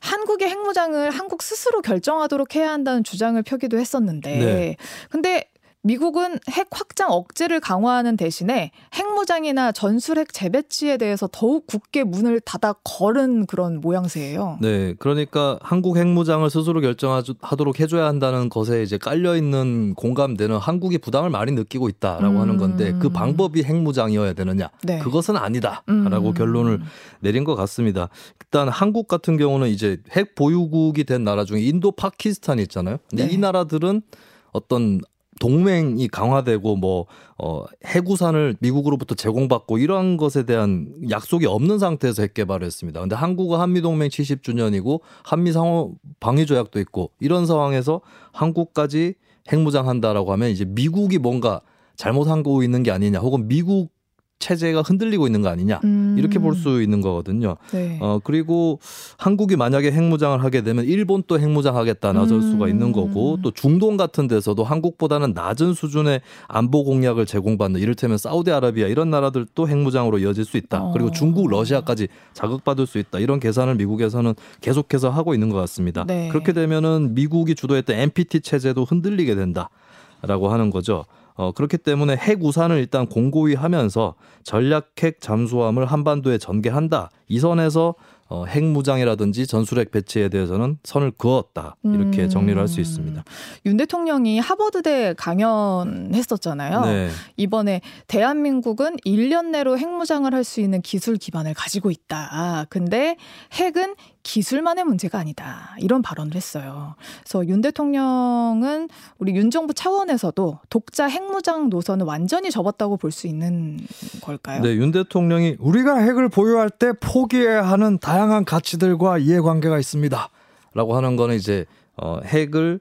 한국의 0.00 0.48
핵무장을 0.48 1.10
한국 1.10 1.42
스스로 1.42 1.82
결정하도록 1.82 2.54
해야 2.54 2.70
한다는 2.70 3.02
주장을 3.04 3.40
펴기도 3.42 3.78
했었는데, 3.78 4.38
네. 4.38 4.76
근데 5.10 5.50
미국은 5.86 6.40
핵 6.50 6.66
확장 6.72 7.12
억제를 7.12 7.60
강화하는 7.60 8.16
대신에 8.16 8.72
핵무장이나 8.92 9.70
전술핵 9.70 10.32
재배치에 10.32 10.96
대해서 10.96 11.28
더욱 11.30 11.68
굳게 11.68 12.02
문을 12.02 12.40
닫아 12.40 12.74
걸은 12.82 13.46
그런 13.46 13.80
모양새예요. 13.80 14.58
네, 14.60 14.94
그러니까 14.98 15.60
한국 15.62 15.96
핵무장을 15.96 16.48
스스로 16.50 16.80
결정하도록 16.80 17.78
해줘야 17.78 18.06
한다는 18.06 18.48
것에 18.48 18.82
이제 18.82 18.98
깔려 18.98 19.36
있는 19.36 19.94
공감대는 19.94 20.56
한국이 20.56 20.98
부담을 20.98 21.30
많이 21.30 21.52
느끼고 21.52 21.88
있다라고 21.88 22.34
음. 22.34 22.40
하는 22.40 22.56
건데 22.56 22.92
그 23.00 23.08
방법이 23.08 23.62
핵무장이어야 23.62 24.32
되느냐? 24.32 24.70
네. 24.82 24.98
그것은 24.98 25.36
아니다라고 25.36 26.28
음. 26.28 26.34
결론을 26.34 26.80
내린 27.20 27.44
것 27.44 27.54
같습니다. 27.54 28.08
일단 28.40 28.68
한국 28.68 29.06
같은 29.06 29.36
경우는 29.36 29.68
이제 29.68 29.98
핵 30.10 30.34
보유국이 30.34 31.04
된 31.04 31.22
나라 31.22 31.44
중에 31.44 31.60
인도, 31.60 31.92
파키스탄이 31.92 32.60
있잖아요. 32.62 32.98
근데 33.08 33.26
네. 33.26 33.32
이 33.32 33.38
나라들은 33.38 34.02
어떤 34.50 35.00
동맹이 35.40 36.08
강화되고 36.08 36.76
뭐 36.76 37.06
어, 37.38 37.64
해구산을 37.84 38.56
미국으로부터 38.60 39.14
제공받고 39.14 39.78
이러한 39.78 40.16
것에 40.16 40.44
대한 40.44 40.92
약속이 41.10 41.46
없는 41.46 41.78
상태에서 41.78 42.22
핵 42.22 42.34
개발을 42.34 42.66
했습니다. 42.66 43.00
근데 43.00 43.14
한국은 43.14 43.60
한미 43.60 43.82
동맹 43.82 44.08
70주년이고 44.08 45.00
한미 45.22 45.52
상호 45.52 45.94
방위 46.20 46.46
조약도 46.46 46.80
있고 46.80 47.10
이런 47.20 47.46
상황에서 47.46 48.00
한국까지 48.32 49.14
핵무장한다라고 49.52 50.32
하면 50.32 50.50
이제 50.50 50.64
미국이 50.64 51.18
뭔가 51.18 51.60
잘못하고 51.96 52.62
있는 52.62 52.82
게 52.82 52.90
아니냐 52.90 53.20
혹은 53.20 53.48
미국 53.48 53.95
체제가 54.38 54.82
흔들리고 54.82 55.26
있는 55.26 55.42
거 55.42 55.48
아니냐 55.48 55.80
음. 55.84 56.16
이렇게 56.18 56.38
볼 56.38 56.56
수 56.56 56.80
있는 56.82 57.02
거거든요. 57.02 57.56
네. 57.72 57.98
어 58.00 58.18
그리고 58.24 58.80
한국이 59.18 59.56
만약에 59.56 59.90
핵무장을 59.92 60.42
하게 60.42 60.62
되면 60.62 60.84
일본 60.86 61.22
또 61.26 61.38
핵무장 61.38 61.76
하겠다 61.76 62.12
나설 62.14 62.38
음. 62.38 62.50
수가 62.52 62.68
있는 62.68 62.92
거고 62.92 63.38
또 63.42 63.50
중동 63.50 63.96
같은 63.98 64.26
데서도 64.26 64.64
한국보다는 64.64 65.32
낮은 65.34 65.74
수준의 65.74 66.22
안보 66.48 66.84
공약을 66.84 67.26
제공받는 67.26 67.80
이를테면 67.80 68.16
사우디아라비아 68.16 68.86
이런 68.86 69.10
나라들도 69.10 69.68
핵무장으로 69.68 70.18
이어질 70.18 70.44
수 70.46 70.56
있다. 70.56 70.82
어. 70.84 70.92
그리고 70.92 71.10
중국, 71.10 71.48
러시아까지 71.50 72.08
자극받을 72.32 72.86
수 72.86 72.98
있다. 72.98 73.18
이런 73.18 73.38
계산을 73.38 73.74
미국에서는 73.74 74.34
계속해서 74.62 75.10
하고 75.10 75.34
있는 75.34 75.50
것 75.50 75.58
같습니다. 75.58 76.04
네. 76.06 76.28
그렇게 76.28 76.52
되면은 76.54 77.14
미국이 77.14 77.54
주도했던 77.54 77.96
NPT 77.96 78.40
체제도 78.40 78.84
흔들리게 78.84 79.34
된다라고 79.34 80.48
하는 80.48 80.70
거죠. 80.70 81.04
어, 81.36 81.52
그렇기 81.52 81.78
때문에 81.78 82.16
핵 82.16 82.42
우산을 82.42 82.78
일단 82.78 83.06
공고히 83.06 83.54
하면서 83.54 84.14
전략 84.42 84.92
핵 85.02 85.20
잠수함을 85.20 85.86
한반도에 85.86 86.38
전개한다. 86.38 87.10
이 87.28 87.38
선에서 87.38 87.94
어, 88.28 88.44
핵무장이라든지 88.44 89.46
전술핵 89.46 89.92
배치에 89.92 90.28
대해서는 90.28 90.78
선을 90.82 91.12
그었다 91.12 91.76
이렇게 91.84 92.24
음. 92.24 92.28
정리를 92.28 92.60
할 92.60 92.66
수 92.66 92.80
있습니다. 92.80 93.22
윤 93.66 93.76
대통령이 93.76 94.40
하버드대 94.40 95.14
강연했었잖아요. 95.16 96.80
네. 96.86 97.08
이번에 97.36 97.80
대한민국은 98.08 98.96
1년 99.06 99.50
내로 99.50 99.78
핵무장을 99.78 100.32
할 100.34 100.42
수 100.42 100.60
있는 100.60 100.80
기술 100.82 101.16
기반을 101.16 101.54
가지고 101.54 101.90
있다. 101.90 102.66
근데 102.68 103.16
핵은 103.52 103.94
기술만의 104.26 104.84
문제가 104.84 105.18
아니다. 105.20 105.76
이런 105.78 106.02
발언을 106.02 106.34
했어요. 106.34 106.96
그래서 107.22 107.46
윤 107.46 107.60
대통령은 107.60 108.88
우리 109.18 109.36
윤 109.36 109.50
정부 109.52 109.72
차원에서도 109.72 110.58
독자 110.68 111.06
핵무장 111.06 111.70
노선을 111.70 112.04
완전히 112.06 112.50
접었다고 112.50 112.96
볼 112.96 113.12
수 113.12 113.28
있는 113.28 113.78
걸까요? 114.20 114.60
네, 114.62 114.74
윤 114.74 114.90
대통령이 114.90 115.56
우리가 115.60 115.98
핵을 115.98 116.28
보유할 116.28 116.68
때 116.70 116.92
포기해야 117.00 117.62
하는 117.62 117.98
다양한 117.98 118.44
가치들과 118.44 119.18
이해관계가 119.18 119.78
있습니다. 119.78 120.28
라고 120.74 120.96
하는 120.96 121.14
거는 121.16 121.36
이제 121.36 121.64
어, 121.96 122.18
핵을 122.24 122.80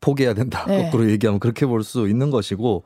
포기해야 0.00 0.34
된다. 0.34 0.64
네. 0.66 0.84
거꾸로 0.84 1.10
얘기하면 1.10 1.40
그렇게 1.40 1.66
볼 1.66 1.82
수 1.82 2.08
있는 2.08 2.30
것이고 2.30 2.84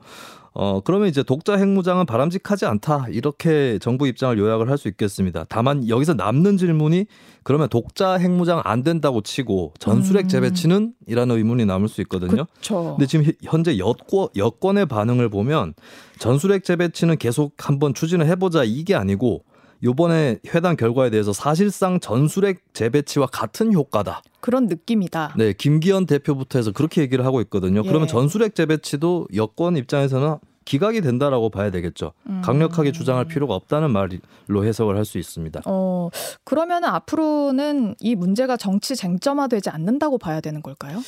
어, 0.53 0.81
그러면 0.81 1.07
이제 1.07 1.23
독자 1.23 1.55
핵무장은 1.55 2.05
바람직하지 2.05 2.65
않다. 2.65 3.05
이렇게 3.09 3.79
정부 3.79 4.05
입장을 4.07 4.37
요약을 4.37 4.69
할 4.69 4.77
수 4.77 4.87
있겠습니다. 4.89 5.45
다만 5.47 5.87
여기서 5.87 6.15
남는 6.15 6.57
질문이 6.57 7.05
그러면 7.43 7.69
독자 7.69 8.13
핵무장 8.15 8.61
안 8.65 8.83
된다고 8.83 9.21
치고 9.21 9.73
전술핵 9.79 10.25
음. 10.25 10.27
재배치는? 10.27 10.93
이라는 11.07 11.37
의문이 11.37 11.65
남을 11.65 11.87
수 11.87 12.01
있거든요. 12.01 12.45
그쵸. 12.55 12.95
근데 12.97 13.05
지금 13.05 13.31
현재 13.43 13.77
여권, 13.77 14.27
여권의 14.35 14.87
반응을 14.87 15.29
보면 15.29 15.73
전술핵 16.19 16.63
재배치는 16.63 17.17
계속 17.17 17.53
한번 17.57 17.93
추진을 17.93 18.25
해보자 18.27 18.63
이게 18.63 18.95
아니고 18.95 19.43
요번에 19.83 20.39
회담 20.53 20.75
결과에 20.75 21.09
대해서 21.09 21.33
사실상 21.33 21.99
전술핵 21.99 22.73
재배치와 22.73 23.27
같은 23.27 23.73
효과다. 23.73 24.21
그런 24.39 24.67
느낌이다. 24.67 25.35
네, 25.37 25.53
김기현 25.53 26.05
대표부터 26.05 26.59
해서 26.59 26.71
그렇게 26.71 27.01
얘기를 27.01 27.25
하고 27.25 27.41
있거든요. 27.41 27.81
예. 27.83 27.87
그러면 27.87 28.07
전술핵 28.07 28.55
재배치도 28.55 29.27
여권 29.35 29.77
입장에서는 29.77 30.37
기각이 30.65 31.01
된다라고 31.01 31.49
봐야 31.49 31.71
되겠죠. 31.71 32.13
음. 32.29 32.41
강력하게 32.43 32.91
주장할 32.91 33.25
필요가 33.25 33.55
없다는 33.55 33.91
말로 33.91 34.65
해석을 34.65 34.95
할 34.95 35.05
수 35.05 35.17
있습니다. 35.17 35.61
어, 35.65 36.09
그러면 36.43 36.83
앞으로는 36.85 37.95
이 37.99 38.15
문제가 38.15 38.55
정치 38.55 38.95
쟁점화되지 38.95 39.69
않는다고 39.69 40.17
봐야 40.19 40.39
되는 40.39 40.61
걸까요? 40.61 40.99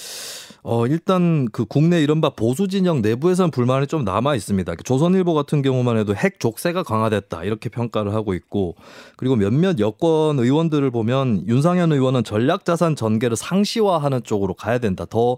어, 0.63 0.88
일단 0.88 1.48
그 1.52 1.66
국내 1.66 2.02
이른바 2.02 2.30
보수 2.30 2.68
진영 2.68 3.02
내부에서는 3.02 3.52
불만이 3.52 3.88
좀 3.88 4.04
남아 4.04 4.36
있습니다. 4.36 4.76
조선일보 4.84 5.34
같은 5.34 5.62
경우만 5.62 5.98
해도 5.98 6.16
핵 6.16 6.39
족쇄가 6.39 6.84
강화됐다 6.84 7.44
이렇게 7.44 7.70
평가를 7.70 8.13
하고 8.13 8.34
있고 8.34 8.76
그리고 9.18 9.36
몇몇 9.36 9.80
여권 9.80 10.39
의원들을 10.39 10.89
보면 10.92 11.46
윤상현 11.48 11.92
의원은 11.92 12.24
전략 12.24 12.66
자산 12.66 12.96
전개를 12.96 13.38
상시화하는 13.38 14.24
쪽으로 14.24 14.54
가야 14.54 14.80
된다. 14.80 15.06
더 15.10 15.38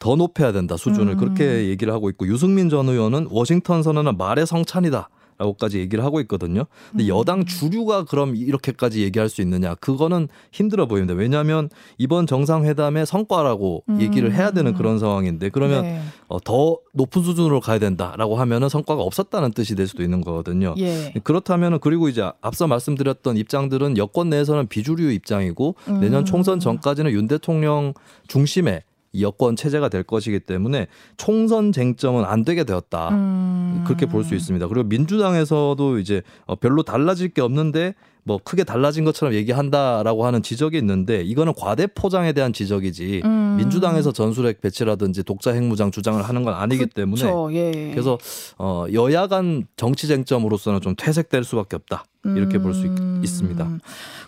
더 0.00 0.16
높여야 0.16 0.50
된다 0.50 0.76
수준을 0.76 1.12
음. 1.12 1.16
그렇게 1.18 1.68
얘기를 1.68 1.92
하고 1.92 2.10
있고 2.10 2.26
유승민 2.26 2.68
전 2.68 2.88
의원은 2.88 3.28
워싱턴 3.30 3.84
선언은 3.84 4.16
말의 4.16 4.46
성찬이다. 4.46 5.08
라고까지 5.40 5.78
얘기를 5.78 6.04
하고 6.04 6.20
있거든요. 6.20 6.66
근데 6.90 7.04
음. 7.04 7.08
여당 7.08 7.46
주류가 7.46 8.04
그럼 8.04 8.36
이렇게까지 8.36 9.02
얘기할 9.02 9.30
수 9.30 9.40
있느냐? 9.40 9.74
그거는 9.76 10.28
힘들어 10.52 10.86
보입니다. 10.86 11.14
왜냐하면 11.14 11.70
이번 11.96 12.26
정상회담의 12.26 13.06
성과라고 13.06 13.84
음. 13.88 14.02
얘기를 14.02 14.34
해야 14.34 14.50
되는 14.50 14.74
그런 14.74 14.98
상황인데 14.98 15.48
그러면 15.48 15.82
네. 15.82 16.02
어, 16.28 16.38
더 16.40 16.78
높은 16.92 17.22
수준으로 17.22 17.60
가야 17.60 17.78
된다라고 17.78 18.36
하면은 18.36 18.68
성과가 18.68 19.02
없었다는 19.02 19.52
뜻이 19.52 19.74
될 19.76 19.86
수도 19.86 20.02
있는 20.02 20.20
거거든요. 20.20 20.74
예. 20.76 21.14
그렇다면은 21.24 21.78
그리고 21.80 22.10
이제 22.10 22.30
앞서 22.42 22.66
말씀드렸던 22.66 23.38
입장들은 23.38 23.96
여권 23.96 24.28
내에서는 24.28 24.66
비주류 24.66 25.10
입장이고 25.10 25.74
음. 25.88 26.00
내년 26.00 26.26
총선 26.26 26.60
전까지는 26.60 27.12
윤 27.12 27.26
대통령 27.26 27.94
중심의 28.28 28.82
여권 29.18 29.56
체제가 29.56 29.88
될 29.88 30.02
것이기 30.02 30.40
때문에 30.40 30.86
총선 31.16 31.72
쟁점은 31.72 32.24
안 32.24 32.44
되게 32.44 32.64
되었다. 32.64 33.08
음. 33.10 33.84
그렇게 33.86 34.06
볼 34.06 34.24
수 34.24 34.34
있습니다. 34.34 34.68
그리고 34.68 34.86
민주당에서도 34.86 35.98
이제 35.98 36.22
어, 36.46 36.54
별로 36.54 36.82
달라질 36.82 37.28
게 37.30 37.40
없는데 37.40 37.94
뭐 38.22 38.38
크게 38.42 38.64
달라진 38.64 39.04
것처럼 39.04 39.34
얘기한다라고 39.34 40.26
하는 40.26 40.42
지적이 40.42 40.76
있는데 40.78 41.22
이거는 41.22 41.54
과대 41.56 41.86
포장에 41.86 42.32
대한 42.32 42.52
지적이지 42.52 43.22
음. 43.24 43.56
민주당에서 43.58 44.12
전술핵 44.12 44.60
배치라든지 44.60 45.22
독자 45.22 45.52
핵무장 45.52 45.90
주장을 45.90 46.22
하는 46.22 46.44
건 46.44 46.54
아니기 46.54 46.84
그쵸, 46.84 46.94
때문에 46.94 47.22
예. 47.52 47.90
그래서 47.92 48.18
어 48.58 48.84
여야 48.92 49.26
간 49.26 49.66
정치 49.76 50.06
쟁점으로서는 50.06 50.80
좀 50.82 50.94
퇴색될 50.96 51.44
수밖에 51.44 51.76
없다. 51.76 52.04
이렇게 52.24 52.58
볼 52.58 52.74
수 52.74 52.86
있습니다. 53.22 53.64
음. 53.64 53.80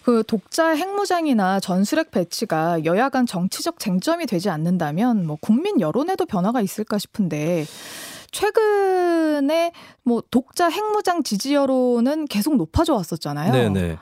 그 0.02 0.22
독자 0.26 0.68
핵무장이나 0.70 1.60
전술핵 1.60 2.10
배치가 2.10 2.84
여야 2.84 3.08
간 3.08 3.26
정치적 3.26 3.78
쟁점이 3.78 4.26
되지 4.26 4.48
않는다면 4.50 5.26
뭐 5.26 5.36
국민 5.40 5.80
여론에도 5.80 6.24
변화가 6.26 6.60
있을까 6.60 6.98
싶은데 6.98 7.66
최근에 8.30 9.72
뭐 10.04 10.22
독자 10.30 10.68
핵무장 10.68 11.22
지지 11.22 11.54
여론은 11.54 12.26
계속 12.26 12.56
높아져 12.56 12.94
왔었잖아요. 12.94 13.52
네네. 13.52 13.98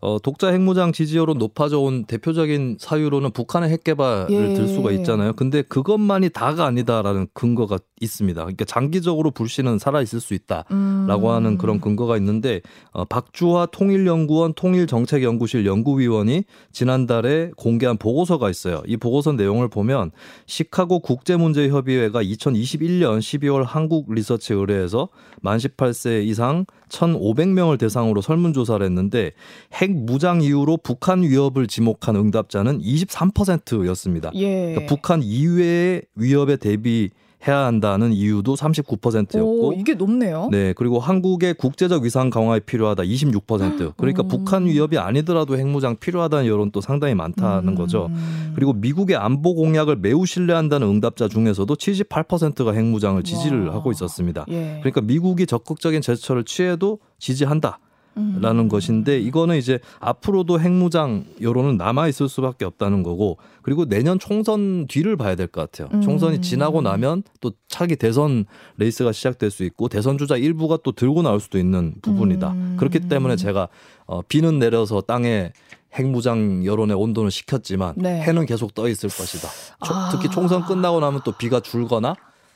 어, 0.00 0.18
독자 0.22 0.48
핵무장 0.48 0.92
지지율은 0.92 1.38
높아져 1.38 1.78
온 1.80 2.04
대표적인 2.04 2.76
사유로는 2.78 3.30
북한의 3.32 3.70
핵 3.70 3.84
개발을 3.84 4.30
예. 4.30 4.54
들 4.54 4.68
수가 4.68 4.92
있잖아요. 4.92 5.32
근데 5.34 5.62
그것만이 5.62 6.30
다가 6.30 6.66
아니다라는 6.66 7.28
근거가 7.32 7.78
있습니다. 8.00 8.40
그러니까 8.40 8.64
장기적으로 8.64 9.30
불씨는 9.30 9.78
살아 9.78 10.00
있을 10.02 10.20
수 10.20 10.34
있다라고 10.34 11.28
음. 11.28 11.34
하는 11.34 11.58
그런 11.58 11.80
근거가 11.80 12.16
있는데 12.18 12.60
어, 12.92 13.04
박주화 13.04 13.66
통일연구원 13.66 14.54
통일정책연구실 14.54 15.66
연구위원이 15.66 16.44
지난달에 16.72 17.50
공개한 17.56 17.96
보고서가 17.96 18.50
있어요. 18.50 18.82
이 18.86 18.96
보고서 18.96 19.32
내용을 19.32 19.68
보면 19.68 20.10
시카고 20.46 21.00
국제문제협의회가 21.00 22.22
2021년 22.22 23.18
12월 23.18 23.64
한국 23.64 24.12
리서치 24.12 24.52
의뢰에서 24.52 25.08
만 25.40 25.58
18세 25.58 26.24
이상 26.24 26.66
1,500명을 26.94 27.78
대상으로 27.78 28.20
설문조사를 28.20 28.84
했는데 28.84 29.32
핵 29.72 29.90
무장 29.90 30.42
이후로 30.42 30.78
북한 30.78 31.22
위협을 31.22 31.66
지목한 31.66 32.16
응답자는 32.16 32.80
23%였습니다. 32.80 34.30
예. 34.34 34.72
그러니까 34.72 34.86
북한 34.86 35.22
이외의 35.22 36.02
위협에 36.14 36.56
대비 36.56 37.10
해야 37.46 37.64
한다는 37.66 38.12
이유도 38.12 38.54
39%였고 38.54 39.68
오, 39.68 39.72
이게 39.72 39.94
높네요. 39.94 40.48
네, 40.50 40.72
그리고 40.74 40.98
한국의 40.98 41.54
국제적 41.54 42.02
위상 42.02 42.30
강화에 42.30 42.60
필요하다 42.60 43.02
26%. 43.02 43.94
그러니까 43.96 44.22
음. 44.22 44.28
북한 44.28 44.66
위협이 44.66 44.98
아니더라도 44.98 45.58
핵무장 45.58 45.96
필요하다는 45.96 46.46
여론 46.46 46.70
도 46.70 46.80
상당히 46.80 47.14
많다는 47.14 47.68
음. 47.68 47.74
거죠. 47.74 48.10
그리고 48.54 48.72
미국의 48.72 49.16
안보 49.16 49.54
공약을 49.54 49.96
매우 49.96 50.26
신뢰한다는 50.26 50.88
응답자 50.88 51.28
중에서도 51.28 51.74
78%가 51.74 52.72
핵무장을 52.72 53.22
지지를 53.22 53.68
와. 53.68 53.74
하고 53.74 53.92
있었습니다. 53.92 54.46
예. 54.48 54.78
그러니까 54.80 55.00
미국이 55.02 55.46
적극적인 55.46 56.00
제스처를 56.00 56.44
취해도 56.44 56.98
지지한다. 57.18 57.78
라는 58.16 58.64
음. 58.64 58.68
것인데 58.68 59.18
이거는 59.20 59.56
이제 59.56 59.78
앞으로도 60.00 60.60
핵무장 60.60 61.24
여론은 61.40 61.76
남아 61.76 62.08
있을 62.08 62.28
수밖에 62.28 62.64
없다는 62.64 63.02
거고 63.02 63.38
그리고 63.62 63.86
내년 63.86 64.18
총선 64.18 64.86
뒤를 64.86 65.16
봐야 65.16 65.34
될 65.34 65.46
것 65.46 65.60
같아요. 65.70 65.88
음. 65.94 66.00
총선이 66.00 66.40
지나고 66.40 66.80
나면 66.80 67.22
또 67.40 67.52
차기 67.68 67.96
대선 67.96 68.44
레이스가 68.76 69.12
시작될 69.12 69.50
수 69.50 69.64
있고 69.64 69.88
대선 69.88 70.18
주자 70.18 70.36
일부가 70.36 70.78
또 70.82 70.92
들고 70.92 71.22
나올 71.22 71.40
수도 71.40 71.58
있는 71.58 71.94
부분이다. 72.02 72.50
음. 72.52 72.76
그렇기 72.78 73.00
때문에 73.08 73.36
제가 73.36 73.68
어, 74.06 74.22
비는 74.22 74.58
내려서 74.58 75.00
땅에 75.00 75.52
핵무장 75.94 76.64
여론의 76.64 76.96
온도는 76.96 77.30
식혔지만 77.30 77.94
네. 77.96 78.20
해는 78.22 78.46
계속 78.46 78.74
떠 78.74 78.88
있을 78.88 79.08
것이다. 79.08 79.48
아. 79.80 80.08
특히 80.12 80.28
총선 80.28 80.64
끝나고 80.64 81.00
나면 81.00 81.20
또 81.24 81.32
비가 81.32 81.60
줄거나 81.60 82.14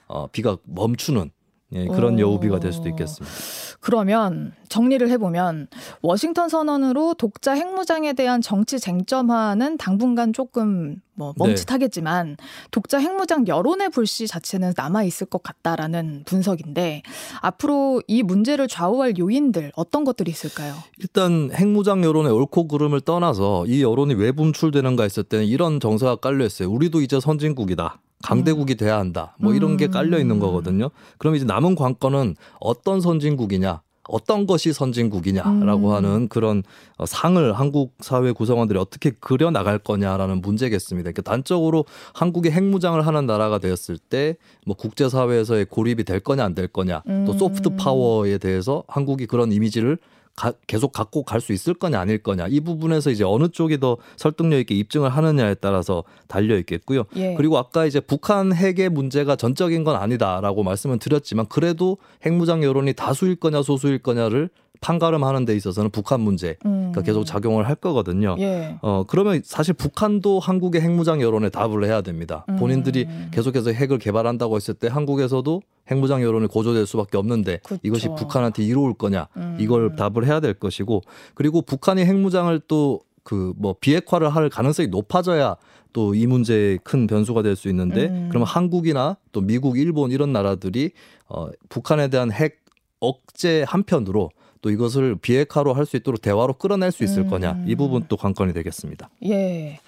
어, 0.08 0.26
비가 0.28 0.56
멈추는 0.64 1.30
예, 1.72 1.86
그런 1.86 2.14
오. 2.14 2.18
여우비가 2.18 2.60
될 2.60 2.72
수도 2.72 2.88
있겠습니다. 2.88 3.34
그러면 3.80 4.52
정리를 4.68 5.08
해보면 5.10 5.68
워싱턴 6.02 6.48
선언으로 6.48 7.14
독자 7.14 7.52
핵무장에 7.52 8.14
대한 8.14 8.40
정치 8.40 8.78
쟁점화는 8.80 9.76
당분간 9.76 10.32
조금 10.32 10.96
뭐 11.14 11.34
네. 11.36 11.46
멈칫하겠지만 11.46 12.28
네. 12.30 12.36
독자 12.70 12.98
핵무장 12.98 13.46
여론의 13.46 13.90
불씨 13.90 14.26
자체는 14.26 14.72
남아 14.76 15.04
있을 15.04 15.26
것 15.26 15.42
같다라는 15.42 16.22
분석인데 16.24 17.02
앞으로 17.40 18.02
이 18.06 18.22
문제를 18.22 18.66
좌우할 18.66 19.18
요인들 19.18 19.72
어떤 19.76 20.04
것들이 20.04 20.30
있을까요? 20.30 20.74
일단 20.98 21.50
핵무장 21.52 22.02
여론의 22.02 22.32
옳고 22.32 22.68
그름을 22.68 23.00
떠나서 23.02 23.66
이 23.66 23.82
여론이 23.82 24.14
왜 24.14 24.32
분출되는가 24.32 25.02
했을 25.02 25.22
때는 25.22 25.44
이런 25.44 25.80
정서가 25.80 26.16
깔려 26.16 26.46
있어요. 26.46 26.70
우리도 26.70 27.02
이제 27.02 27.20
선진국이다. 27.20 28.00
강대국이 28.22 28.74
돼야 28.76 28.98
한다. 28.98 29.34
뭐 29.38 29.54
이런 29.54 29.76
게 29.76 29.86
깔려 29.86 30.18
있는 30.18 30.36
음. 30.36 30.40
거거든요. 30.40 30.90
그럼 31.18 31.36
이제 31.36 31.44
남은 31.44 31.74
관건은 31.76 32.34
어떤 32.60 33.00
선진국이냐, 33.00 33.80
어떤 34.08 34.46
것이 34.46 34.72
선진국이냐라고 34.72 35.90
음. 35.90 35.94
하는 35.94 36.28
그런 36.28 36.62
어, 36.96 37.06
상을 37.06 37.52
한국 37.52 37.94
사회 38.00 38.32
구성원들이 38.32 38.78
어떻게 38.78 39.10
그려 39.10 39.50
나갈 39.50 39.78
거냐라는 39.78 40.40
문제겠습니다. 40.40 41.10
그러니까 41.12 41.22
단적으로 41.22 41.84
한국이 42.14 42.50
핵무장을 42.50 43.00
하는 43.06 43.26
나라가 43.26 43.58
되었을 43.58 43.98
때 43.98 44.36
뭐 44.66 44.74
국제 44.76 45.08
사회에서의 45.08 45.66
고립이 45.66 46.04
될 46.04 46.20
거냐 46.20 46.44
안 46.44 46.54
될 46.54 46.68
거냐, 46.68 47.02
음. 47.06 47.24
또 47.26 47.32
소프트 47.34 47.76
파워에 47.76 48.38
대해서 48.38 48.82
한국이 48.88 49.26
그런 49.26 49.52
이미지를 49.52 49.98
가, 50.38 50.52
계속 50.68 50.92
갖고 50.92 51.24
갈 51.24 51.40
수 51.40 51.52
있을 51.52 51.74
거냐 51.74 52.00
아닐 52.00 52.18
거냐 52.18 52.46
이 52.48 52.60
부분에서 52.60 53.10
이제 53.10 53.24
어느 53.24 53.48
쪽이 53.48 53.78
더 53.80 53.96
설득력 54.16 54.58
있게 54.58 54.74
입증을 54.76 55.08
하느냐에 55.08 55.54
따라서 55.54 56.04
달려 56.28 56.56
있겠고요. 56.58 57.04
예. 57.16 57.34
그리고 57.34 57.58
아까 57.58 57.86
이제 57.86 58.00
북한 58.00 58.52
핵의 58.52 58.88
문제가 58.88 59.36
전적인 59.36 59.84
건 59.84 59.96
아니다라고 59.96 60.62
말씀을 60.62 60.98
드렸지만 60.98 61.46
그래도 61.48 61.98
핵무장 62.24 62.62
여론이 62.62 62.94
다수일 62.94 63.36
거냐 63.36 63.62
소수일 63.62 63.98
거냐를 63.98 64.50
판가름하는 64.80 65.44
데 65.44 65.56
있어서는 65.56 65.90
북한 65.90 66.20
문제가 66.20 66.58
음. 66.66 66.92
계속 67.04 67.24
작용을 67.24 67.68
할 67.68 67.74
거거든요. 67.74 68.36
예. 68.38 68.78
어 68.80 69.04
그러면 69.08 69.42
사실 69.44 69.74
북한도 69.74 70.38
한국의 70.38 70.80
핵무장 70.80 71.20
여론에 71.20 71.48
답을 71.48 71.84
해야 71.84 72.00
됩니다. 72.00 72.44
음. 72.48 72.56
본인들이 72.56 73.08
계속해서 73.32 73.72
핵을 73.72 73.98
개발한다고 73.98 74.54
했을 74.56 74.74
때 74.74 74.86
한국에서도 74.88 75.62
핵무장 75.90 76.22
여론이 76.22 76.48
고조될 76.48 76.86
수밖에 76.86 77.16
없는데 77.16 77.58
그쵸. 77.64 77.78
이것이 77.82 78.08
북한한테 78.16 78.62
이로울 78.62 78.94
거냐 78.94 79.28
음. 79.36 79.56
이걸 79.60 79.96
답을 79.96 80.26
해야 80.26 80.40
될 80.40 80.54
것이고 80.54 81.02
그리고 81.34 81.62
북한이 81.62 82.04
핵무장을 82.04 82.60
또 82.68 83.00
그 83.28 83.52
뭐 83.58 83.74
비핵화를 83.78 84.30
할 84.30 84.48
가능성이 84.48 84.88
높아져야 84.88 85.56
또 85.92 86.14
이 86.14 86.26
문제의 86.26 86.78
큰 86.82 87.06
변수가 87.06 87.42
될 87.42 87.56
수 87.56 87.68
있는데 87.68 88.06
음. 88.06 88.28
그러면 88.30 88.46
한국이나 88.48 89.18
또 89.32 89.42
미국, 89.42 89.78
일본 89.78 90.10
이런 90.12 90.32
나라들이 90.32 90.92
어 91.28 91.48
북한에 91.68 92.08
대한 92.08 92.32
핵 92.32 92.64
억제 93.00 93.64
한편으로 93.68 94.30
또 94.62 94.70
이것을 94.70 95.16
비핵화로 95.16 95.74
할 95.74 95.84
수 95.84 95.96
있도록 95.98 96.22
대화로 96.22 96.54
끌어낼 96.54 96.90
수 96.90 97.04
있을 97.04 97.24
음. 97.24 97.28
거냐 97.30 97.62
이 97.66 97.74
부분 97.74 98.04
또 98.08 98.16
관건이 98.16 98.54
되겠습니다. 98.54 99.10
예. 99.26 99.78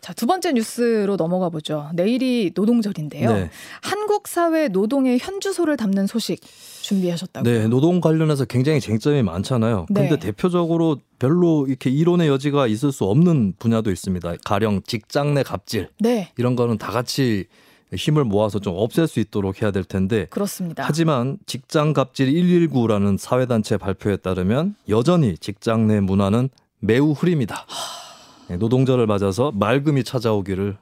자, 0.00 0.12
두 0.12 0.26
번째 0.26 0.52
뉴스로 0.52 1.16
넘어가 1.16 1.48
보죠. 1.48 1.90
내일이 1.94 2.52
노동절인데요. 2.54 3.32
네. 3.32 3.50
한국 3.82 4.28
사회 4.28 4.68
노동의 4.68 5.18
현주소를 5.18 5.76
담는 5.76 6.06
소식 6.06 6.40
준비하셨다고요? 6.82 7.52
네, 7.52 7.68
노동 7.68 8.00
관련해서 8.00 8.44
굉장히 8.44 8.80
쟁점이 8.80 9.22
많잖아요. 9.22 9.86
네. 9.90 10.08
근데 10.08 10.18
대표적으로 10.18 10.98
별로 11.18 11.66
이렇게 11.66 11.90
이론의 11.90 12.28
여지가 12.28 12.66
있을 12.66 12.92
수 12.92 13.04
없는 13.04 13.54
분야도 13.58 13.90
있습니다. 13.90 14.36
가령 14.44 14.82
직장 14.86 15.34
내 15.34 15.42
갑질. 15.42 15.88
네. 15.98 16.32
이런 16.38 16.56
거는 16.56 16.78
다 16.78 16.90
같이 16.90 17.46
힘을 17.94 18.24
모아서 18.24 18.58
좀 18.58 18.74
없앨 18.76 19.06
수 19.08 19.18
있도록 19.20 19.62
해야 19.62 19.70
될 19.70 19.84
텐데. 19.84 20.26
그렇습니다. 20.30 20.84
하지만 20.86 21.38
직장 21.46 21.92
갑질 21.92 22.32
119라는 22.32 23.16
사회단체 23.18 23.78
발표에 23.78 24.16
따르면 24.16 24.74
여전히 24.88 25.36
직장 25.38 25.86
내 25.86 26.00
문화는 26.00 26.50
매우 26.80 27.12
흐립니다. 27.12 27.66
네, 27.66 28.07
노동절을 28.56 29.06
맞아서 29.06 29.52
맑음이 29.52 30.04
찾아오기를 30.04 30.76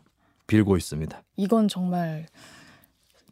빌고 0.46 0.76
있습니다. 0.76 1.22
이건 1.36 1.68
정말 1.68 2.26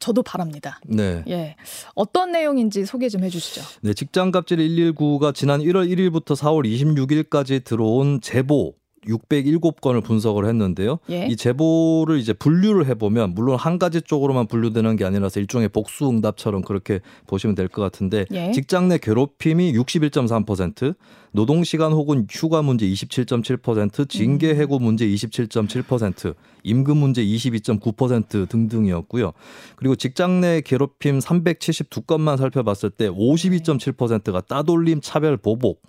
저도 0.01 0.23
바랍니다. 0.23 0.81
네. 0.87 1.25
예. 1.29 1.57
어떤 1.95 2.33
내용인지 2.33 2.85
소개 2.85 3.09
좀 3.09 3.25
해주시죠. 3.25 3.63
네, 3.83 3.95
직장 3.95 4.31
갑질 4.31 4.59
119가 4.59 5.35
지난 5.35 5.61
1월 5.61 5.89
1일부터 5.89 6.37
4월 6.37 6.67
26일까지 6.67 7.65
들어온 7.65 8.21
제보 8.21 8.75
607건을 9.07 10.03
분석을 10.03 10.47
했는데요. 10.47 10.99
예? 11.11 11.27
이 11.27 11.37
제보를 11.37 12.19
이제 12.19 12.33
분류를 12.33 12.87
해보면 12.87 13.35
물론 13.35 13.57
한 13.57 13.79
가지 13.79 14.01
쪽으로만 14.01 14.47
분류되는 14.47 14.97
게 14.97 15.05
아니라서 15.05 15.41
일종의 15.41 15.69
복수 15.69 16.09
응답처럼 16.09 16.63
그렇게 16.63 17.01
보시면 17.27 17.55
될 17.55 17.69
것 17.69 17.83
같은데 17.83 18.25
예? 18.33 18.53
직장 18.53 18.89
내 18.89 18.99
괴롭힘이 18.99 19.73
61.3%, 19.73 20.95
노동 21.33 21.65
시간 21.65 21.93
혹은 21.93 22.27
휴가 22.31 22.63
문제 22.63 22.87
27.7%, 22.87 24.09
징계 24.09 24.53
음. 24.53 24.57
해고 24.57 24.79
문제 24.79 25.07
27.7%, 25.07 26.35
임금 26.63 26.97
문제 26.97 27.25
22.9% 27.25 28.49
등등이었고요. 28.49 29.33
그리고 29.77 29.97
직장 29.97 30.41
내 30.41 30.61
괴롭힘 30.61 31.19
372건만 31.19 32.37
살펴봤을 32.39 32.91
때 32.91 33.09
52.7%가 33.09 34.41
따돌림, 34.43 35.01
차별, 35.01 35.37
보복 35.37 35.83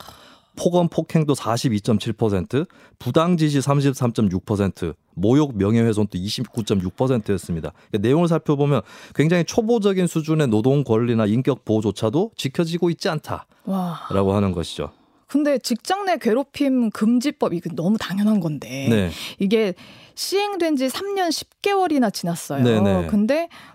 폭언 0.56 0.90
폭행도 0.90 1.34
42.7%, 1.34 2.68
부당 3.00 3.38
지시 3.38 3.60
33.6%, 3.60 4.96
모욕 5.14 5.58
명예훼손도 5.58 6.18
29.6%였습니다. 6.18 7.72
그러니까 7.90 8.08
내용을 8.08 8.28
살펴보면 8.28 8.82
굉장히 9.14 9.44
초보적인 9.44 10.08
수준의 10.08 10.48
노동 10.48 10.84
권리나 10.84 11.26
인격 11.26 11.66
보호조차도 11.66 12.32
지켜지고 12.36 12.90
있지 12.90 13.10
않다라고 13.10 13.46
와. 13.66 14.36
하는 14.36 14.52
것이죠. 14.52 14.92
근데 15.28 15.58
직장 15.58 16.06
내 16.06 16.18
괴롭힘 16.18 16.92
금지법 16.92 17.54
이거 17.54 17.70
너무 17.74 17.98
당연한 17.98 18.40
건데 18.40 18.88
네. 18.90 19.10
이게 19.40 19.74
시행된 20.14 20.76
지 20.78 20.88
3년 20.88 21.30
10개월이나 21.30 22.14
지났어요. 22.14 22.64
네네. 22.64 23.08
근데 23.08 23.50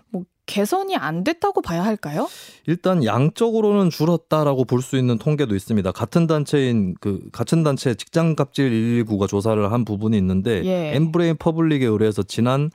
개선이 0.51 0.97
안 0.97 1.23
됐다고 1.23 1.61
봐야 1.61 1.83
할까요? 1.83 2.27
일단 2.67 3.05
양적으로는 3.05 3.89
줄었다라고 3.89 4.65
볼 4.65 4.81
수 4.81 4.97
있는 4.97 5.17
통계도 5.17 5.55
있습니다. 5.55 5.91
같은 5.93 6.27
단체인 6.27 6.95
그 6.99 7.21
같은 7.31 7.63
단체 7.63 7.93
직장 7.95 8.35
갑질 8.35 8.69
119가 9.05 9.27
조사를 9.29 9.71
한 9.71 9.85
부분이 9.85 10.17
있는데 10.17 10.63
예. 10.65 10.95
엠브레인 10.95 11.37
퍼블릭에 11.37 11.85
의뢰해서 11.85 12.23
지난 12.23 12.69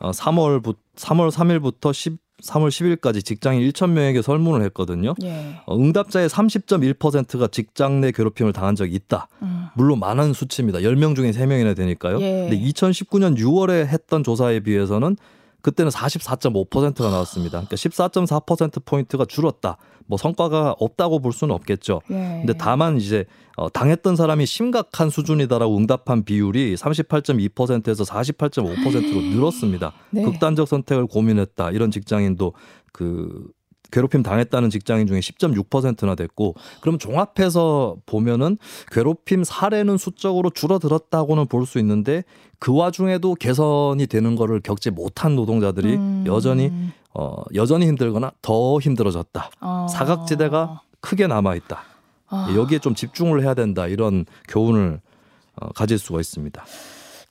3월 0.00 0.66
어, 0.68 0.72
3월 0.96 1.30
3일부터 1.30 1.92
10 1.94 2.18
3월 2.42 2.68
10일까지 2.70 3.24
직장인 3.24 3.62
1천 3.70 3.90
명에게 3.90 4.20
설문을 4.20 4.64
했거든요. 4.66 5.14
예. 5.22 5.54
어, 5.64 5.76
응답자의 5.76 6.28
30.1%가 6.28 7.46
직장 7.46 8.00
내 8.00 8.10
괴롭힘을 8.10 8.52
당한 8.52 8.74
적이 8.74 8.96
있다. 8.96 9.28
음. 9.42 9.66
물론 9.74 10.00
많은 10.00 10.32
수치입니다. 10.32 10.80
10명 10.80 11.14
중에 11.14 11.30
3명이나 11.30 11.76
되니까요. 11.76 12.20
예. 12.20 12.48
근데 12.50 12.58
2019년 12.58 13.38
6월에 13.38 13.86
했던 13.86 14.24
조사에 14.24 14.58
비해서는 14.60 15.16
그때는 15.62 15.90
44.5%가 15.90 17.10
나왔습니다. 17.10 17.58
그러니까 17.58 17.76
14.4% 17.76 18.84
포인트가 18.84 19.24
줄었다. 19.24 19.76
뭐 20.06 20.18
성과가 20.18 20.74
없다고 20.78 21.20
볼 21.20 21.32
수는 21.32 21.54
없겠죠. 21.54 22.02
예. 22.10 22.14
근데 22.44 22.52
다만 22.58 22.96
이제 22.96 23.24
어, 23.56 23.68
당했던 23.70 24.16
사람이 24.16 24.46
심각한 24.46 25.10
수준이다라고 25.10 25.76
응답한 25.76 26.24
비율이 26.24 26.74
38.2%에서 26.74 28.04
48.5%로 28.04 29.20
늘었습니다. 29.20 29.92
네. 30.10 30.22
극단적 30.22 30.66
선택을 30.68 31.06
고민했다. 31.06 31.70
이런 31.70 31.90
직장인도 31.90 32.54
그 32.92 33.46
괴롭힘 33.92 34.22
당했다는 34.22 34.70
직장인 34.70 35.06
중에 35.06 35.20
10.6%나 35.20 36.14
됐고 36.16 36.54
그럼 36.80 36.98
종합해서 36.98 37.96
보면은 38.06 38.58
괴롭힘 38.90 39.44
사례는 39.44 39.98
수적으로 39.98 40.50
줄어들었다고는 40.50 41.46
볼 41.46 41.62
수 41.66 41.78
있는데 41.78 42.24
그 42.58 42.74
와중에도 42.76 43.34
개선이 43.36 44.06
되는 44.08 44.34
거를 44.34 44.60
겪지 44.60 44.90
못한 44.90 45.36
노동자들이 45.36 45.94
음. 45.94 46.24
여전히 46.26 46.72
어 47.14 47.36
여전히 47.54 47.86
힘들거나 47.86 48.32
더 48.42 48.78
힘들어졌다. 48.80 49.50
어. 49.60 49.86
사각지대가 49.88 50.80
크게 51.00 51.26
남아 51.26 51.54
있다. 51.56 51.82
어. 52.30 52.46
여기에 52.56 52.78
좀 52.78 52.94
집중을 52.94 53.42
해야 53.42 53.54
된다. 53.54 53.86
이런 53.86 54.24
교훈을 54.48 55.00
어, 55.56 55.68
가질 55.72 55.98
수가 55.98 56.20
있습니다. 56.20 56.64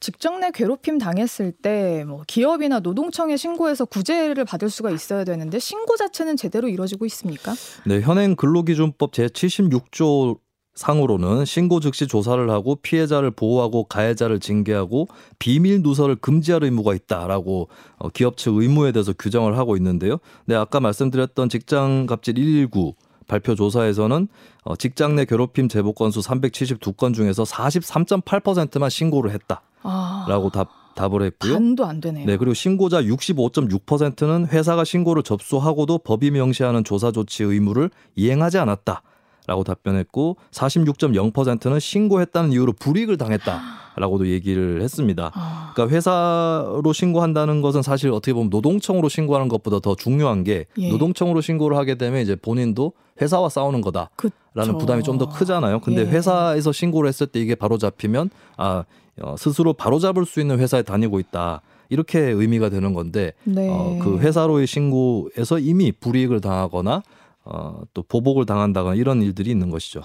직장 0.02 0.42
내 0.42 0.52
괴롭힘 0.52 0.98
당했을 0.98 1.54
때 1.54 2.04
뭐 2.12 2.24
기업이나 2.28 2.80
노동청에 2.80 3.38
신고해서 3.38 3.86
구제를 3.86 4.46
받을 4.46 4.70
수가 4.70 4.92
있어야 4.92 5.24
되는데 5.24 5.60
신고 5.60 5.96
자체는 5.96 6.36
제대로 6.38 6.68
이루어지고 6.68 7.06
있습니까? 7.06 7.54
네, 7.86 8.02
현행 8.02 8.36
근로기준법 8.36 9.12
제76조 9.14 10.40
상으로는 10.74 11.46
신고 11.46 11.80
즉시 11.80 12.08
조사를 12.08 12.50
하고 12.50 12.76
피해자를 12.76 13.32
보호하고 13.32 13.84
가해자를 13.86 14.40
징계하고 14.40 15.08
비밀 15.38 15.82
누설을 15.82 16.16
금지할 16.16 16.64
의무가 16.64 16.96
있다라고 16.96 17.68
어, 17.98 18.10
기업 18.10 18.38
측 18.38 18.56
의무에 18.56 18.92
대해서 18.92 19.14
규정을 19.14 19.58
하고 19.58 19.76
있는데요. 19.78 20.18
네, 20.46 20.56
아까 20.56 20.80
말씀드렸던 20.80 21.50
직장 21.50 22.06
갑질 22.06 22.36
119 22.36 22.96
발표 23.32 23.56
조사에서는 23.56 24.28
어, 24.66 24.76
직장 24.76 25.16
내 25.16 25.24
괴롭힘 25.24 25.70
제보 25.70 25.94
건수 25.94 26.20
372건 26.20 27.14
중에서 27.14 27.44
43.8%만 27.44 28.90
신고를 28.90 29.32
했다. 29.32 29.62
아. 29.84 30.26
라고 30.28 30.50
답, 30.50 30.68
답을 30.96 31.24
했고요. 31.24 31.54
반도 31.54 31.86
안 31.86 32.02
되네요. 32.02 32.26
네, 32.26 32.36
그리고 32.36 32.54
신고자 32.54 33.02
65.6%는 33.02 34.48
회사가 34.48 34.84
신고를 34.84 35.24
접수하고도 35.24 36.00
법이 36.00 36.30
명시하는 36.32 36.84
조사 36.84 37.14
조치 37.14 37.44
의무를 37.44 37.90
이행하지 38.18 38.58
않았다. 38.58 39.02
라고 39.48 39.64
답변했고 39.64 40.38
46.0%는 40.52 41.80
신고했다는 41.80 42.52
이유로 42.52 42.74
불이익을 42.74 43.18
당했다라고도 43.18 44.28
얘기를 44.28 44.82
했습니다. 44.82 45.32
아. 45.34 45.72
그러니까 45.74 45.96
회사로 45.96 46.94
신고한다는 46.94 47.62
것은 47.62 47.82
사실 47.82 48.12
어떻게 48.12 48.34
보면 48.34 48.50
노동청으로 48.50 49.10
신고하는 49.10 49.48
것보다 49.48 49.80
더 49.80 49.96
중요한 49.96 50.44
게 50.44 50.66
예. 50.78 50.90
노동청으로 50.90 51.42
신고를 51.42 51.78
하게 51.78 51.96
되면 51.96 52.22
이제 52.22 52.36
본인도 52.36 52.94
회사와 53.22 53.50
싸우는 53.50 53.82
거다라는 53.82 54.10
그쵸. 54.54 54.78
부담이 54.78 55.04
좀 55.04 55.18
더 55.18 55.30
크잖아요. 55.30 55.80
근데 55.82 56.02
예. 56.02 56.06
회사에서 56.06 56.72
신고를 56.72 57.08
했을 57.08 57.28
때 57.28 57.40
이게 57.40 57.54
바로 57.56 57.78
잡히면 57.78 58.30
아 58.58 58.84
어, 59.22 59.36
스스로 59.38 59.74
바로 59.74 60.00
잡을 60.00 60.26
수 60.26 60.40
있는 60.42 60.60
회사에 60.60 60.82
다니고 60.82 61.20
있다. 61.20 61.62
이렇게 61.90 62.20
의미가 62.20 62.70
되는 62.70 62.94
건데 62.94 63.34
네. 63.44 63.70
어, 63.70 64.00
그 64.02 64.18
회사로의 64.20 64.66
신고에서 64.66 65.60
이미 65.60 65.92
불이익을 65.92 66.40
당하거나 66.42 67.04
어, 67.44 67.82
또 67.94 68.04
보복을 68.04 68.46
당한다거나 68.46 68.96
이런 68.96 69.22
일들이 69.22 69.52
있는 69.52 69.70
것이죠. 69.70 70.02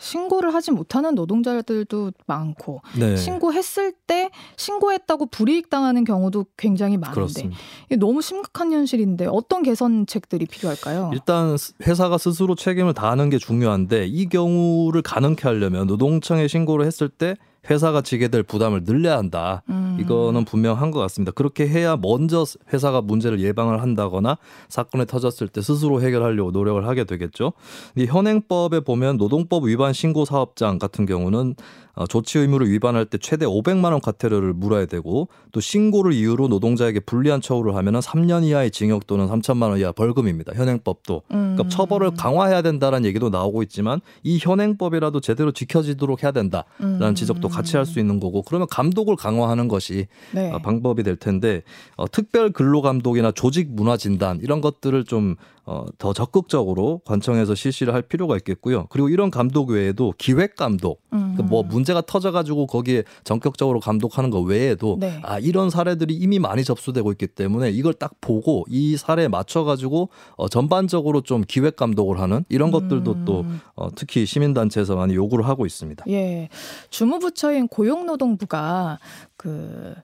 신고를 0.00 0.54
하지 0.54 0.72
못하는 0.72 1.14
노동자들도 1.14 2.12
많고 2.26 2.80
네. 2.98 3.16
신고했을 3.16 3.92
때 4.06 4.30
신고했다고 4.56 5.26
불이익 5.26 5.70
당하는 5.70 6.04
경우도 6.04 6.46
굉장히 6.56 6.96
많은데. 6.96 7.50
이게 7.86 7.96
너무 7.96 8.22
심각한 8.22 8.72
현실인데 8.72 9.26
어떤 9.26 9.62
개선책들이 9.62 10.46
필요할까요? 10.46 11.10
일단 11.12 11.56
회사가 11.86 12.18
스스로 12.18 12.54
책임을 12.54 12.94
다하는 12.94 13.30
게 13.30 13.38
중요한데 13.38 14.06
이 14.06 14.26
경우를 14.28 15.02
가능케 15.02 15.42
하려면 15.46 15.86
노동청에 15.86 16.48
신고를 16.48 16.86
했을 16.86 17.08
때 17.08 17.36
회사가 17.68 18.00
지게 18.00 18.28
될 18.28 18.42
부담을 18.42 18.84
늘려야 18.84 19.18
한다. 19.18 19.62
음. 19.68 19.98
이거는 20.00 20.44
분명한 20.44 20.90
것 20.90 21.00
같습니다. 21.00 21.32
그렇게 21.32 21.68
해야 21.68 21.96
먼저 21.96 22.44
회사가 22.72 23.02
문제를 23.02 23.40
예방을 23.40 23.82
한다거나 23.82 24.38
사건이 24.68 25.06
터졌을 25.06 25.48
때 25.48 25.60
스스로 25.60 26.00
해결하려고 26.00 26.52
노력을 26.52 26.86
하게 26.86 27.04
되겠죠. 27.04 27.52
이 27.96 28.06
현행법에 28.06 28.80
보면 28.80 29.18
노동법 29.18 29.64
위반 29.64 29.92
신고 29.92 30.24
사업장 30.24 30.78
같은 30.78 31.04
경우는 31.04 31.54
어, 31.89 31.89
조치 32.06 32.38
의무를 32.38 32.70
위반할 32.70 33.04
때 33.04 33.18
최대 33.18 33.44
500만 33.44 33.92
원 33.92 34.00
과태료를 34.00 34.54
물어야 34.54 34.86
되고 34.86 35.28
또 35.52 35.60
신고를 35.60 36.12
이유로 36.12 36.48
노동자에게 36.48 37.00
불리한 37.00 37.40
처우를 37.40 37.76
하면은 37.76 38.00
3년 38.00 38.44
이하의 38.44 38.70
징역 38.70 39.06
또는 39.06 39.28
3천만 39.28 39.70
원 39.70 39.78
이하 39.78 39.92
벌금입니다. 39.92 40.54
현행법도. 40.54 41.22
그러니까 41.28 41.34
음. 41.34 41.56
그러니까 41.56 41.68
처벌을 41.76 42.12
강화해야 42.12 42.62
된다라는 42.62 43.06
얘기도 43.06 43.28
나오고 43.28 43.62
있지만 43.64 44.00
이 44.22 44.38
현행법이라도 44.40 45.20
제대로 45.20 45.52
지켜지도록 45.52 46.22
해야 46.22 46.32
된다라는 46.32 47.02
음. 47.02 47.14
지적도 47.14 47.48
같이 47.48 47.76
할 47.76 47.90
수 47.90 47.98
있는 47.98 48.20
거고 48.20 48.42
그러면 48.42 48.68
감독을 48.70 49.16
강화하는 49.16 49.68
것이 49.68 50.06
네. 50.32 50.50
어, 50.52 50.58
방법이 50.58 51.02
될 51.02 51.16
텐데 51.16 51.62
어, 51.96 52.06
특별 52.10 52.50
근로 52.50 52.82
감독이나 52.82 53.32
조직 53.32 53.68
문화 53.70 53.96
진단 53.96 54.38
이런 54.42 54.60
것들을 54.60 55.04
좀 55.04 55.36
어, 55.66 55.84
더 55.98 56.12
적극적으로 56.12 57.00
관청에서 57.04 57.54
실시를 57.54 57.94
할 57.94 58.02
필요가 58.02 58.36
있겠고요. 58.36 58.86
그리고 58.90 59.08
이런 59.08 59.30
감독 59.30 59.70
외에도 59.70 60.14
기획 60.18 60.56
감독, 60.56 61.02
음. 61.12 61.34
그러니까 61.34 61.42
뭐 61.44 61.62
문제가 61.62 62.00
터져가지고 62.00 62.66
거기에 62.66 63.04
전격적으로 63.24 63.80
감독하는 63.80 64.30
것 64.30 64.40
외에도 64.40 64.96
네. 64.98 65.20
아 65.22 65.38
이런 65.38 65.70
사례들이 65.70 66.14
이미 66.14 66.38
많이 66.38 66.64
접수되고 66.64 67.12
있기 67.12 67.28
때문에 67.28 67.70
이걸 67.70 67.94
딱 67.94 68.12
보고 68.20 68.64
이 68.68 68.96
사례에 68.96 69.28
맞춰가지고 69.28 70.08
어, 70.36 70.48
전반적으로 70.48 71.20
좀 71.20 71.44
기획 71.46 71.76
감독을 71.76 72.20
하는 72.20 72.44
이런 72.48 72.70
것들도 72.70 73.12
음. 73.12 73.24
또 73.24 73.44
어, 73.76 73.88
특히 73.94 74.26
시민단체에서 74.26 74.96
많이 74.96 75.14
요구를 75.14 75.46
하고 75.46 75.66
있습니다. 75.66 76.04
예, 76.08 76.48
주무부처인 76.90 77.68
고용노동부가 77.68 78.98
그 79.40 79.94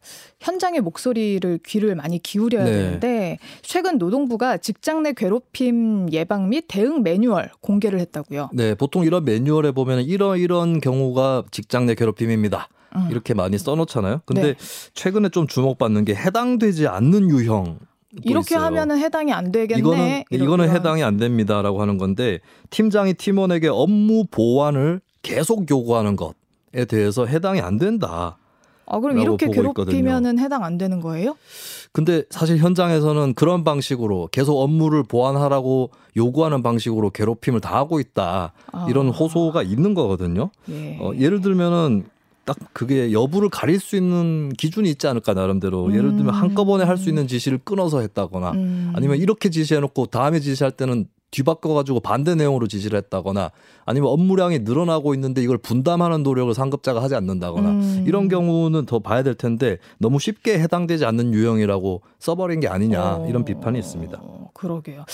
현장의 0.40 0.80
목소리를 0.80 1.58
귀를 1.66 1.94
많이 1.94 2.22
기울여야 2.22 2.64
네. 2.64 2.72
되는데 2.72 3.38
최근 3.60 3.98
노동부가 3.98 4.56
직장 4.56 5.02
내 5.02 5.12
괴롭힘 5.12 6.10
예방 6.10 6.48
및 6.48 6.64
대응 6.68 7.02
매뉴얼 7.02 7.50
공개를 7.60 8.00
했다고요. 8.00 8.48
네, 8.54 8.74
보통 8.74 9.04
이런 9.04 9.26
매뉴얼에 9.26 9.72
보면 9.72 10.04
이런 10.04 10.38
이런 10.38 10.80
경우가 10.80 11.44
직장 11.50 11.84
내 11.84 11.94
괴롭힘입니다. 11.94 12.70
음. 12.96 13.08
이렇게 13.10 13.34
많이 13.34 13.58
써놓잖아요. 13.58 14.22
근데 14.24 14.42
네. 14.42 14.54
최근에 14.94 15.28
좀 15.28 15.46
주목받는 15.46 16.06
게 16.06 16.14
해당되지 16.14 16.86
않는 16.86 17.28
유형 17.28 17.78
이렇게 18.24 18.54
있어요. 18.54 18.64
하면은 18.64 18.96
해당이 18.96 19.34
안 19.34 19.52
되겠네. 19.52 19.78
이거는 19.78 20.22
이거는 20.30 20.70
해당이 20.70 21.02
안 21.02 21.18
됩니다라고 21.18 21.82
하는 21.82 21.98
건데 21.98 22.38
팀장이 22.70 23.12
팀원에게 23.12 23.68
업무 23.68 24.24
보완을 24.30 25.02
계속 25.20 25.70
요구하는 25.70 26.16
것에 26.16 26.86
대해서 26.88 27.26
해당이 27.26 27.60
안 27.60 27.76
된다. 27.76 28.38
아, 28.86 29.00
그럼 29.00 29.18
이렇게 29.18 29.48
괴롭히면은 29.48 30.38
해당 30.38 30.64
안 30.64 30.78
되는 30.78 31.00
거예요? 31.00 31.36
근데 31.92 32.22
사실 32.30 32.58
현장에서는 32.58 33.34
그런 33.34 33.64
방식으로 33.64 34.28
계속 34.30 34.60
업무를 34.60 35.02
보완하라고 35.02 35.90
요구하는 36.16 36.62
방식으로 36.62 37.10
괴롭힘을 37.10 37.60
당하고 37.60 38.00
있다. 38.00 38.52
아. 38.72 38.86
이런 38.88 39.08
호소가 39.08 39.62
있는 39.62 39.94
거거든요. 39.94 40.50
예. 40.70 40.98
어, 41.00 41.12
예를 41.18 41.40
들면은 41.40 42.04
딱 42.44 42.56
그게 42.72 43.12
여부를 43.12 43.48
가릴 43.48 43.80
수 43.80 43.96
있는 43.96 44.50
기준이 44.50 44.88
있지 44.90 45.08
않을까 45.08 45.34
나름대로 45.34 45.86
음. 45.86 45.94
예를 45.96 46.14
들면 46.16 46.32
한꺼번에 46.32 46.84
할 46.84 46.96
수 46.96 47.08
있는 47.08 47.26
지시를 47.26 47.58
끊어서 47.64 48.00
했다거나 48.00 48.52
음. 48.52 48.92
아니면 48.94 49.16
이렇게 49.18 49.50
지시해놓고 49.50 50.06
다음에 50.06 50.38
지시할 50.38 50.70
때는 50.70 51.08
뒤바꿔가지고 51.36 52.00
반대 52.00 52.34
내용으로 52.34 52.66
지시를 52.66 52.96
했다거나 52.98 53.50
아니면 53.84 54.10
업무량이 54.10 54.60
늘어나고 54.60 55.14
있는데 55.14 55.42
이걸 55.42 55.58
분담하는 55.58 56.22
노력을 56.22 56.52
상급자가 56.54 57.02
하지 57.02 57.14
않는다거나 57.14 57.68
음. 57.70 58.04
이런 58.06 58.28
경우는 58.28 58.86
더 58.86 59.00
봐야 59.00 59.22
될 59.22 59.34
텐데 59.34 59.78
너무 59.98 60.18
쉽게 60.18 60.58
해당되지 60.58 61.04
않는 61.04 61.34
유형이라고 61.34 62.02
써버린 62.18 62.60
게 62.60 62.68
아니냐 62.68 63.16
어. 63.16 63.26
이런 63.28 63.44
비판이 63.44 63.78
있습니다. 63.78 64.20
그러게요. 64.54 65.04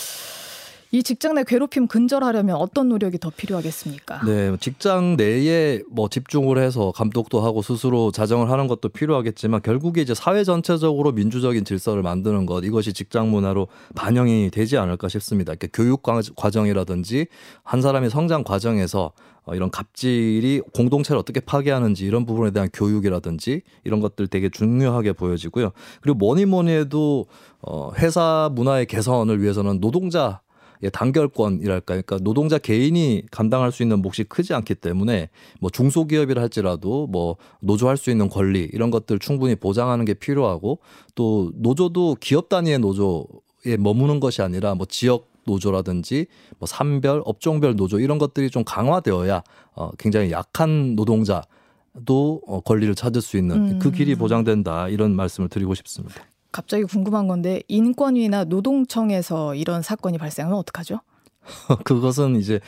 이 0.95 1.03
직장 1.03 1.34
내 1.34 1.43
괴롭힘 1.43 1.86
근절하려면 1.86 2.57
어떤 2.57 2.90
노력이 2.90 3.16
더 3.16 3.30
필요하겠습니까? 3.34 4.26
네, 4.26 4.55
직장 4.61 5.16
내에 5.16 5.80
뭐 5.90 6.11
집중을 6.11 6.59
해서 6.59 6.93
감독도 6.93 7.40
하고 7.40 7.62
스스로 7.62 8.11
자정을 8.11 8.51
하는 8.51 8.66
것도 8.66 8.90
필요하겠지만 8.90 9.62
결국에 9.62 10.03
이제 10.03 10.12
사회 10.12 10.45
전체적으로 10.45 11.12
민주적인 11.12 11.64
질서를 11.64 12.03
만드는 12.03 12.45
것 12.45 12.62
이것이 12.62 12.93
직장 12.93 13.30
문화로 13.30 13.68
반영이 13.95 14.51
되지 14.51 14.76
않을까 14.76 15.09
싶습니다. 15.09 15.53
이렇게 15.53 15.66
교육 15.72 16.03
과정이라든지 16.03 17.26
한 17.62 17.80
사람의 17.80 18.11
성장 18.11 18.45
과정에서 18.45 19.12
어, 19.45 19.55
이런 19.55 19.70
갑질이 19.70 20.61
공동체를 20.74 21.18
어떻게 21.18 21.40
파괴하는지 21.40 22.05
이런 22.05 22.26
부분에 22.26 22.51
대한 22.51 22.68
교육이라든지 22.70 23.62
이런 23.84 24.01
것들 24.01 24.26
되게 24.26 24.51
중요하게 24.51 25.14
보여지고요. 25.14 25.70
그리고 26.03 26.18
뭐니 26.18 26.45
뭐니 26.45 26.70
해도 26.70 27.24
어 27.62 27.93
회사 27.97 28.51
문화의 28.53 28.84
개선을 28.84 29.40
위해서는 29.40 29.80
노동자 29.80 30.43
예, 30.83 30.91
단결권이랄까 30.91 31.85
그러니까 31.87 32.18
노동자 32.18 32.59
개인이 32.59 33.22
감당할 33.30 33.72
수 33.72 33.83
있는 33.83 34.03
몫이 34.03 34.24
크지 34.24 34.55
않기 34.55 34.74
때문에 34.76 35.28
뭐 35.61 35.70
중소기업이라 35.70 36.43
할지라도 36.43 37.07
뭐 37.07 37.37
노조할 37.61 37.97
수 37.97 38.11
있는 38.11 38.28
권리 38.28 38.68
이런 38.72 38.91
것들 38.91 39.18
충분히 39.18 39.55
보장하는 39.55 40.05
게 40.05 40.14
필요하고 40.14 40.80
또 41.14 41.53
노조도 41.55 42.16
기업 42.20 42.49
단위의 42.49 42.80
노조에 42.80 43.76
머무는 43.78 44.20
것이 44.20 44.43
아니라 44.43 44.74
뭐 44.74 44.87
지역 44.87 45.30
노조라든지 45.45 46.26
뭐 46.59 46.66
산별 46.66 47.22
업종별 47.24 47.74
노조 47.76 47.99
이런 47.99 48.18
것들이 48.18 48.51
좀 48.51 48.64
강화되어야 48.64 49.43
어 49.74 49.91
굉장히 49.99 50.30
약한 50.30 50.95
노동자도 50.95 52.43
어 52.47 52.61
권리를 52.64 52.95
찾을 52.95 53.20
수 53.20 53.37
있는 53.37 53.78
그 53.78 53.91
길이 53.91 54.12
음. 54.14 54.18
보장된다 54.18 54.89
이런 54.89 55.16
말씀을 55.16 55.49
드리고 55.49 55.74
싶습니다. 55.74 56.22
갑자기 56.53 56.85
궁금한 56.85 57.27
건데 57.27 57.63
인권위나 57.69 58.45
노동청에서 58.45 59.55
이런 59.55 59.83
사건이 59.83 60.19
발생하면 60.19 60.59
어떡하죠? 60.59 61.01
그것은 61.85 62.37
이제 62.37 62.61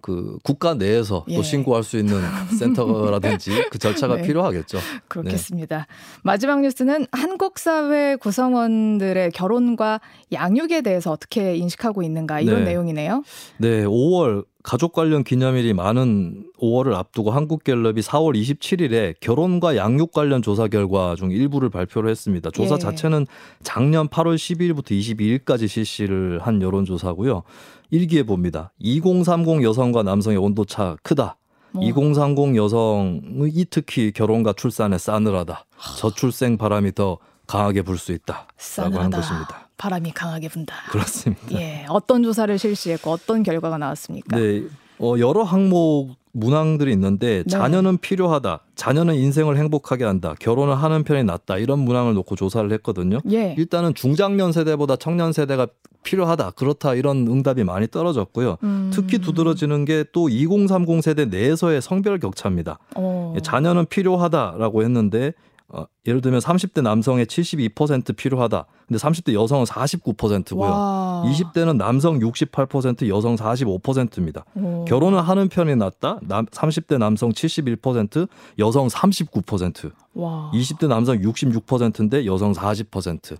그 0.00 0.38
국가 0.44 0.74
내에서 0.74 1.24
예. 1.28 1.36
또 1.36 1.42
신고할 1.42 1.82
수 1.82 1.98
있는 1.98 2.20
센터라든지 2.58 3.50
그 3.70 3.78
절차가 3.78 4.16
네. 4.16 4.22
필요하겠죠. 4.22 4.78
그렇겠습니다. 5.08 5.78
네. 5.78 5.84
마지막 6.22 6.60
뉴스는 6.60 7.06
한국 7.10 7.58
사회 7.58 8.14
구성원들의 8.14 9.32
결혼과 9.32 10.00
양육에 10.32 10.82
대해서 10.82 11.10
어떻게 11.10 11.56
인식하고 11.56 12.04
있는가 12.04 12.40
이런 12.40 12.60
네. 12.60 12.70
내용이네요. 12.70 13.24
네, 13.58 13.84
5월 13.84 14.44
가족 14.66 14.92
관련 14.92 15.22
기념일이 15.22 15.74
많은 15.74 16.42
5월을 16.58 16.94
앞두고 16.94 17.30
한국갤럽이 17.30 18.00
4월 18.00 18.34
27일에 18.34 19.14
결혼과 19.20 19.76
양육 19.76 20.10
관련 20.10 20.42
조사 20.42 20.66
결과 20.66 21.14
중 21.14 21.30
일부를 21.30 21.70
발표를 21.70 22.10
했습니다. 22.10 22.50
조사 22.50 22.74
예. 22.74 22.78
자체는 22.80 23.28
작년 23.62 24.08
8월 24.08 24.34
12일부터 24.34 24.90
22일까지 24.90 25.68
실시를 25.68 26.40
한 26.42 26.60
여론조사고요. 26.60 27.44
일기에 27.90 28.24
봅니다. 28.24 28.72
2030 28.80 29.62
여성과 29.62 30.02
남성의 30.02 30.36
온도차 30.36 30.96
크다. 31.04 31.36
뭐. 31.70 31.84
2030 31.84 32.56
여성이 32.56 33.66
특히 33.70 34.10
결혼과 34.10 34.52
출산에 34.52 34.98
싸늘하다. 34.98 35.64
저출생 35.98 36.58
바람이 36.58 36.92
더 36.96 37.18
강하게 37.46 37.82
불 37.82 37.98
수 37.98 38.10
있다. 38.10 38.48
라고 38.78 38.98
하는 38.98 39.10
것입니다. 39.10 39.65
바람이 39.78 40.12
강하게 40.12 40.48
분다. 40.48 40.74
그렇습니다. 40.90 41.42
예. 41.52 41.84
어떤 41.88 42.22
조사를 42.22 42.58
실시했고 42.58 43.10
어떤 43.10 43.42
결과가 43.42 43.78
나왔습니까? 43.78 44.36
네. 44.36 44.62
어, 44.98 45.14
여러 45.18 45.42
항목 45.42 46.14
문항들이 46.32 46.92
있는데 46.92 47.42
네. 47.42 47.50
자녀는 47.50 47.98
필요하다. 47.98 48.60
자녀는 48.74 49.14
인생을 49.14 49.56
행복하게 49.56 50.04
한다. 50.04 50.34
결혼을 50.38 50.74
하는 50.74 51.02
편이 51.02 51.24
낫다. 51.24 51.58
이런 51.58 51.78
문항을 51.80 52.14
놓고 52.14 52.36
조사를 52.36 52.70
했거든요. 52.72 53.18
예. 53.30 53.54
일단은 53.58 53.94
중장년 53.94 54.52
세대보다 54.52 54.96
청년 54.96 55.32
세대가 55.32 55.66
필요하다. 56.02 56.52
그렇다. 56.52 56.94
이런 56.94 57.26
응답이 57.26 57.64
많이 57.64 57.88
떨어졌고요. 57.88 58.58
음. 58.62 58.90
특히 58.94 59.18
두드러지는 59.18 59.84
게 59.84 60.04
또 60.12 60.28
2030 60.28 61.02
세대 61.02 61.24
내에서의 61.24 61.82
성별 61.82 62.18
격차입니다. 62.20 62.78
어. 62.96 63.34
자녀는 63.42 63.86
필요하다라고 63.86 64.82
했는데 64.82 65.32
어, 65.68 65.84
예를 66.06 66.20
들면 66.20 66.40
30대 66.40 66.80
남성의 66.82 67.26
72% 67.26 68.16
필요하다. 68.16 68.66
근데 68.86 68.98
30대 68.98 69.32
여성은 69.34 69.64
49%고요. 69.64 70.70
와. 70.70 71.24
20대는 71.26 71.76
남성 71.76 72.20
68%, 72.20 73.08
여성 73.08 73.34
45%입니다. 73.34 74.44
오. 74.54 74.84
결혼을 74.84 75.20
하는 75.26 75.48
편이 75.48 75.74
낫다. 75.74 76.20
남, 76.22 76.46
30대 76.46 76.98
남성 76.98 77.30
71%, 77.30 78.28
여성 78.58 78.86
39%. 78.86 79.90
와. 80.16 80.50
20대 80.54 80.88
남성 80.88 81.18
66%인데 81.20 82.24
여성 82.26 82.52
40%. 82.52 83.36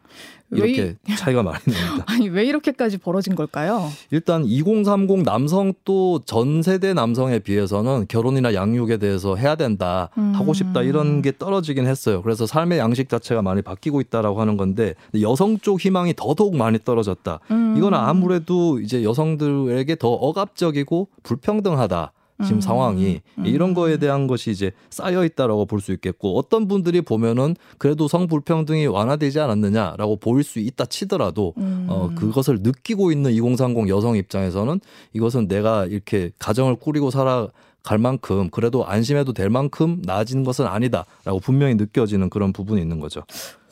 이렇게 0.52 0.94
이... 1.08 1.16
차이가 1.16 1.42
많이 1.42 1.58
납니다. 1.64 2.04
아니, 2.06 2.28
왜 2.28 2.44
이렇게까지 2.44 2.98
벌어진 2.98 3.34
걸까요? 3.34 3.90
일단 4.10 4.44
2030 4.44 5.24
남성 5.24 5.72
또 5.84 6.20
전 6.24 6.62
세대 6.62 6.92
남성에 6.94 7.38
비해서는 7.40 8.06
결혼이나 8.08 8.52
양육에 8.54 8.98
대해서 8.98 9.36
해야 9.36 9.54
된다. 9.54 10.10
음. 10.18 10.32
하고 10.34 10.52
싶다. 10.54 10.82
이런 10.82 11.22
게 11.22 11.32
떨어지긴 11.36 11.86
했어요. 11.86 12.22
그래서 12.22 12.46
삶의 12.46 12.78
양식 12.78 13.08
자체가 13.08 13.42
많이 13.42 13.62
바뀌고 13.62 14.00
있다라고 14.00 14.40
하는 14.40 14.56
건데 14.56 14.94
여성 15.20 15.58
쪽 15.58 15.80
희망이 15.80 16.14
더더욱 16.14 16.56
많이 16.56 16.78
떨어졌다. 16.78 17.40
음. 17.50 17.74
이건 17.76 17.94
아무래도 17.94 18.80
이제 18.80 19.02
여성들에게 19.02 19.96
더 19.96 20.08
억압적이고 20.08 21.08
불평등하다. 21.22 22.12
지금 22.42 22.58
음, 22.58 22.60
상황이 22.60 23.20
음. 23.38 23.46
이런 23.46 23.72
거에 23.72 23.96
대한 23.96 24.26
것이 24.26 24.50
이제 24.50 24.72
쌓여 24.90 25.24
있다라고 25.24 25.64
볼 25.64 25.80
수 25.80 25.92
있겠고 25.92 26.36
어떤 26.38 26.68
분들이 26.68 27.00
보면은 27.00 27.54
그래도 27.78 28.08
성불평등이 28.08 28.86
완화되지 28.86 29.38
않았느냐라고 29.40 30.16
보일 30.16 30.42
수 30.42 30.58
있다 30.58 30.86
치더라도 30.86 31.54
음. 31.58 31.86
어 31.88 32.10
그것을 32.14 32.60
느끼고 32.62 33.12
있는 33.12 33.30
2030 33.32 33.88
여성 33.88 34.16
입장에서는 34.16 34.80
이것은 35.12 35.48
내가 35.48 35.86
이렇게 35.86 36.30
가정을 36.38 36.76
꾸리고 36.76 37.10
살아 37.10 37.48
갈 37.86 37.98
만큼 37.98 38.50
그래도 38.50 38.84
안심해도 38.84 39.32
될 39.32 39.48
만큼 39.48 40.02
나아진 40.04 40.42
것은 40.42 40.66
아니다라고 40.66 41.38
분명히 41.40 41.76
느껴지는 41.76 42.28
그런 42.30 42.52
부분이 42.52 42.82
있는 42.82 42.98
거죠. 42.98 43.22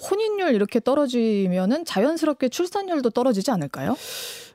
혼인율 0.08 0.54
이렇게 0.54 0.78
떨어지면은 0.78 1.84
자연스럽게 1.84 2.48
출산율도 2.48 3.10
떨어지지 3.10 3.50
않을까요? 3.50 3.96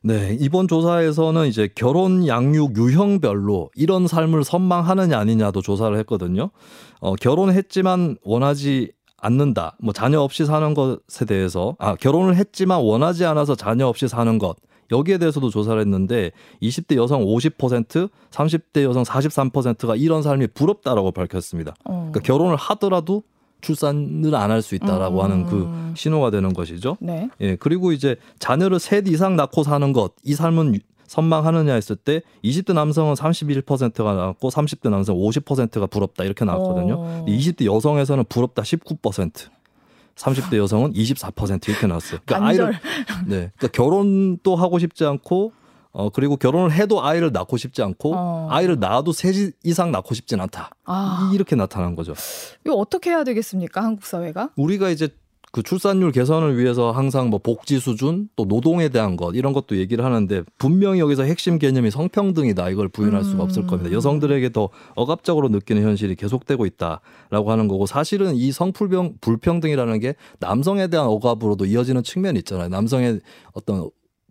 네, 0.01 0.38
이번 0.39 0.70
조사에서는 0.70 1.47
이제 1.47 1.68
결혼 1.76 2.26
양육 2.26 2.78
유형별로 2.78 3.70
이런 3.76 4.07
삶을 4.07 4.45
선망하느냐 4.45 5.20
아니냐도 5.20 5.62
조사를 5.62 5.97
했거든요. 5.99 6.51
어, 7.01 7.16
결혼했지만 7.16 8.16
원하지 8.24 8.93
않는다. 9.18 9.76
뭐 9.82 9.91
자녀 9.91 10.22
없이 10.22 10.45
사는 10.45 10.74
것에 10.74 11.26
대해서 11.28 11.76
아, 11.80 11.95
결혼을 11.95 12.38
했지만 12.38 12.80
원하지 12.80 13.26
않아서 13.26 13.55
자녀 13.55 13.88
없이 13.88 14.07
사는 14.07 14.38
것. 14.38 14.55
여기에 14.92 15.18
대해서도 15.20 15.50
조사를 15.50 15.80
했는데 15.80 16.32
20대 16.62 16.96
여성 16.96 17.24
50%, 17.26 18.10
30대 18.32 18.84
여성 18.84 19.04
43%가 19.04 19.96
이런 19.96 20.22
삶이 20.24 20.48
부럽다라고 20.48 21.12
밝혔습니다. 21.12 21.76
어. 21.86 22.10
그러니까 22.12 22.20
결혼을 22.22 22.56
하더라도 22.56 23.24
출산을 23.62 24.34
안 24.36 24.52
할 24.52 24.62
수 24.62 24.76
있다라고 24.76 25.20
음. 25.20 25.24
하는 25.24 25.46
그 25.46 25.94
신호가 25.96 26.32
되는 26.32 26.54
것이죠. 26.54 26.98
네. 27.02 27.30
예, 27.42 27.56
그리고 27.58 27.92
이제 27.92 28.16
자녀를 28.40 28.80
셋 28.80 29.08
이상 29.08 29.36
낳고 29.36 29.64
사는 29.64 29.92
것, 29.94 30.14
이 30.24 30.34
삶은 30.34 30.80
선망하느냐 31.08 31.74
했을 31.74 31.96
때 31.96 32.22
20대 32.44 32.74
남성은 32.74 33.16
31%가 33.16 34.14
나왔고 34.14 34.50
30대 34.50 34.90
남성 34.90 35.18
50%가 35.18 35.88
부럽다 35.88 36.24
이렇게 36.24 36.46
나왔거든요. 36.46 36.96
어. 37.00 37.26
20대 37.28 37.66
여성에서는 37.66 38.24
부럽다 38.30 38.62
19%. 38.62 39.50
30대 40.20 40.58
여성은 40.58 40.94
24% 40.94 41.70
이렇게 41.70 41.88
나왔어요. 41.88 42.20
그러니까 42.26 42.48
아이를 42.50 42.72
네. 43.26 43.52
그러니까 43.56 43.68
결혼도 43.70 44.56
하고 44.56 44.78
싶지 44.80 45.06
않고 45.06 45.54
어 45.92 46.10
그리고 46.10 46.38
결혼을 46.38 46.72
해도 46.72 47.04
아이를 47.04 47.32
낳고 47.32 47.58
싶지 47.58 47.82
않고 47.82 48.14
어. 48.16 48.48
아이를 48.52 48.80
낳아도 48.80 49.12
세 49.12 49.32
이상 49.64 49.92
낳고 49.92 50.14
싶진 50.14 50.40
않다. 50.42 50.72
아. 50.86 51.32
이렇게 51.34 51.56
나타난 51.56 51.96
거죠. 51.96 52.14
이거 52.66 52.76
어떻게 52.76 53.10
해야 53.10 53.24
되겠습니까, 53.24 53.82
한국 53.82 54.06
사회가? 54.06 54.52
우리가 54.56 54.90
이제 54.90 55.10
그 55.52 55.64
출산율 55.64 56.12
개선을 56.12 56.58
위해서 56.58 56.91
항상 56.91 57.30
뭐 57.30 57.39
복지 57.39 57.80
수준 57.80 58.30
또 58.36 58.45
노동에 58.45 58.89
대한 58.89 59.16
것 59.16 59.36
이런 59.36 59.52
것도 59.54 59.78
얘기를 59.78 60.06
하는데 60.06 60.43
분명히 60.58 61.00
여기서 61.00 61.24
핵심 61.24 61.58
개념이 61.58 61.89
성평등이다 61.89 62.70
이걸 62.70 62.88
부인할 62.88 63.24
수가 63.24 63.43
없을 63.43 63.66
겁니다. 63.66 63.89
음. 63.89 63.93
여성들에게 63.93 64.52
더 64.52 64.70
억압적으로 64.95 65.50
느끼는 65.50 65.82
현실이 65.84 66.16
계속되고 66.16 66.66
있다라고 66.66 67.52
하는 67.52 67.68
거고 67.68 67.86
사실은 67.86 68.36
이 68.36 68.52
성불평 68.52 69.16
불평등이라는 69.22 70.00
게 70.00 70.16
남성에 70.39 70.88
대한 70.88 71.08
억압으로도 71.08 71.66
이어지는 71.66 72.04
측면이 72.04 72.39
있잖아요. 72.39 72.68
남성의 72.70 73.22
어떤 73.54 73.89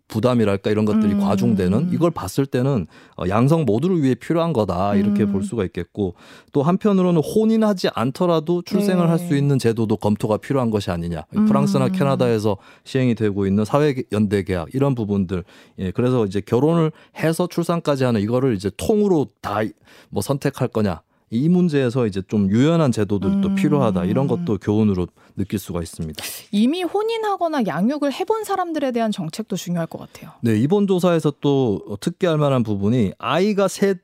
부담이랄까 0.09 0.69
이런 0.69 0.83
것들이 0.83 1.13
음. 1.13 1.19
과중되는 1.21 1.91
이걸 1.93 2.11
봤을 2.11 2.45
때는 2.45 2.87
어, 3.15 3.23
양성 3.29 3.63
모두를 3.63 4.03
위해 4.03 4.15
필요한 4.15 4.51
거다 4.51 4.95
이렇게 4.95 5.23
음. 5.23 5.31
볼 5.31 5.43
수가 5.43 5.63
있겠고 5.65 6.15
또 6.51 6.63
한편으로는 6.63 7.21
혼인하지 7.21 7.89
않더라도 7.93 8.61
출생을 8.63 9.05
네. 9.05 9.09
할수 9.09 9.37
있는 9.37 9.57
제도도 9.57 9.95
검토가 9.95 10.37
필요한 10.37 10.69
것이 10.69 10.91
아니냐 10.91 11.23
음. 11.37 11.45
프랑스나 11.45 11.89
캐나다에서 11.89 12.57
시행이 12.83 13.15
되고 13.15 13.47
있는 13.47 13.63
사회 13.63 13.95
연대 14.11 14.43
계약 14.43 14.67
이런 14.73 14.95
부분들 14.95 15.45
예 15.79 15.91
그래서 15.91 16.25
이제 16.25 16.41
결혼을 16.41 16.91
해서 17.17 17.47
출산까지 17.47 18.03
하는 18.03 18.19
이거를 18.19 18.55
이제 18.55 18.69
통으로 18.75 19.27
다 19.41 19.63
뭐 20.09 20.21
선택할 20.21 20.69
거냐 20.69 21.01
이 21.31 21.47
문제에서 21.49 22.07
이제 22.07 22.21
좀 22.27 22.49
유연한 22.49 22.91
제도들도 22.91 23.49
음. 23.49 23.55
필요하다 23.55 24.05
이런 24.05 24.27
것도 24.27 24.57
교훈으로 24.57 25.07
느낄 25.35 25.59
수가 25.59 25.81
있습니다. 25.81 26.23
이미 26.51 26.83
혼인하거나 26.83 27.65
양육을 27.65 28.13
해본 28.13 28.43
사람들에 28.43 28.91
대한 28.91 29.11
정책도 29.11 29.55
중요할 29.55 29.87
것 29.87 29.99
같아요. 29.99 30.31
네 30.41 30.57
이번 30.57 30.87
조사에서 30.87 31.33
또 31.41 31.97
특기할 31.99 32.37
만한 32.37 32.63
부분이 32.63 33.13
아이가 33.17 33.67
셋 33.67 33.99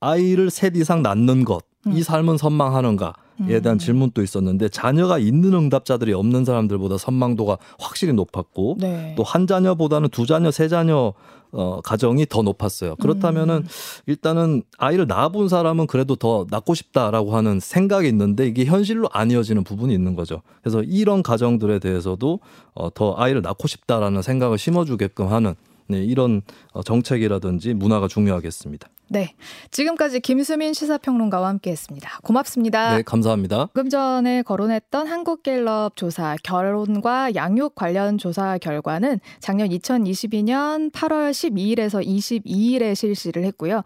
아이를 0.00 0.50
셋 0.50 0.76
이상 0.76 1.02
낳는 1.02 1.44
것, 1.44 1.64
음. 1.86 1.92
이 1.92 2.02
삶은 2.02 2.38
선망하는가? 2.38 3.14
에 3.48 3.60
대한 3.60 3.76
음. 3.76 3.78
질문도 3.78 4.22
있었는데 4.22 4.68
자녀가 4.68 5.18
있는 5.18 5.54
응답자들이 5.54 6.12
없는 6.12 6.44
사람들보다 6.44 6.98
선망도가 6.98 7.58
확실히 7.78 8.12
높았고 8.12 8.76
네. 8.80 9.14
또한 9.16 9.46
자녀보다는 9.46 10.08
두 10.08 10.26
자녀, 10.26 10.50
세 10.50 10.68
자녀 10.68 11.12
어, 11.50 11.80
가정이 11.80 12.26
더 12.26 12.42
높았어요. 12.42 12.96
그렇다면은 12.96 13.56
음. 13.56 13.68
일단은 14.06 14.62
아이를 14.76 15.06
낳아본 15.06 15.48
사람은 15.48 15.86
그래도 15.86 16.14
더 16.16 16.46
낳고 16.50 16.74
싶다라고 16.74 17.34
하는 17.34 17.58
생각이 17.60 18.08
있는데 18.08 18.46
이게 18.46 18.64
현실로 18.64 19.08
안 19.12 19.30
이어지는 19.30 19.64
부분이 19.64 19.94
있는 19.94 20.14
거죠. 20.14 20.42
그래서 20.62 20.82
이런 20.82 21.22
가정들에 21.22 21.78
대해서도 21.78 22.40
어, 22.74 22.92
더 22.92 23.14
아이를 23.16 23.42
낳고 23.42 23.66
싶다라는 23.66 24.22
생각을 24.22 24.58
심어주게끔 24.58 25.28
하는 25.28 25.54
네, 25.86 26.04
이런 26.04 26.42
어, 26.72 26.82
정책이라든지 26.82 27.74
문화가 27.74 28.08
중요하겠습니다. 28.08 28.88
네. 29.10 29.34
지금까지 29.70 30.20
김수민 30.20 30.72
시사평론가와 30.74 31.48
함께 31.48 31.70
했습니다. 31.70 32.18
고맙습니다. 32.22 32.96
네, 32.96 33.02
감사합니다. 33.02 33.66
금 33.72 33.88
전에 33.88 34.42
거론했던 34.42 35.06
한국갤럽 35.06 35.96
조사 35.96 36.36
결혼과 36.42 37.34
양육 37.34 37.74
관련 37.74 38.18
조사 38.18 38.58
결과는 38.58 39.20
작년 39.40 39.68
2022년 39.68 40.92
8월 40.92 41.30
12일에서 41.30 42.04
22일에 42.06 42.94
실시를 42.94 43.44
했고요. 43.44 43.82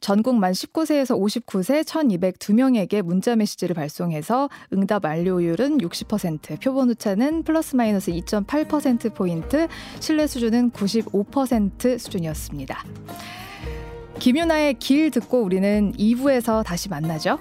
전국 0.00 0.34
만 0.34 0.52
19세에서 0.52 1.18
59세 1.18 1.82
1,202명에게 1.84 3.00
문자 3.00 3.36
메시지를 3.36 3.74
발송해서 3.74 4.50
응답 4.74 5.06
완료율은 5.06 5.78
60%, 5.78 6.60
표본 6.60 6.90
오차는 6.90 7.42
플러스 7.42 7.74
마이너스 7.74 8.12
2.8%포인트, 8.12 9.66
신뢰 10.00 10.26
수준은 10.26 10.72
95% 10.72 11.98
수준이었습니다. 11.98 12.84
김윤아의 14.18 14.74
길 14.74 15.10
듣고 15.10 15.42
우리는 15.42 15.92
2부에서 15.92 16.64
다시 16.64 16.88
만나죠. 16.88 17.38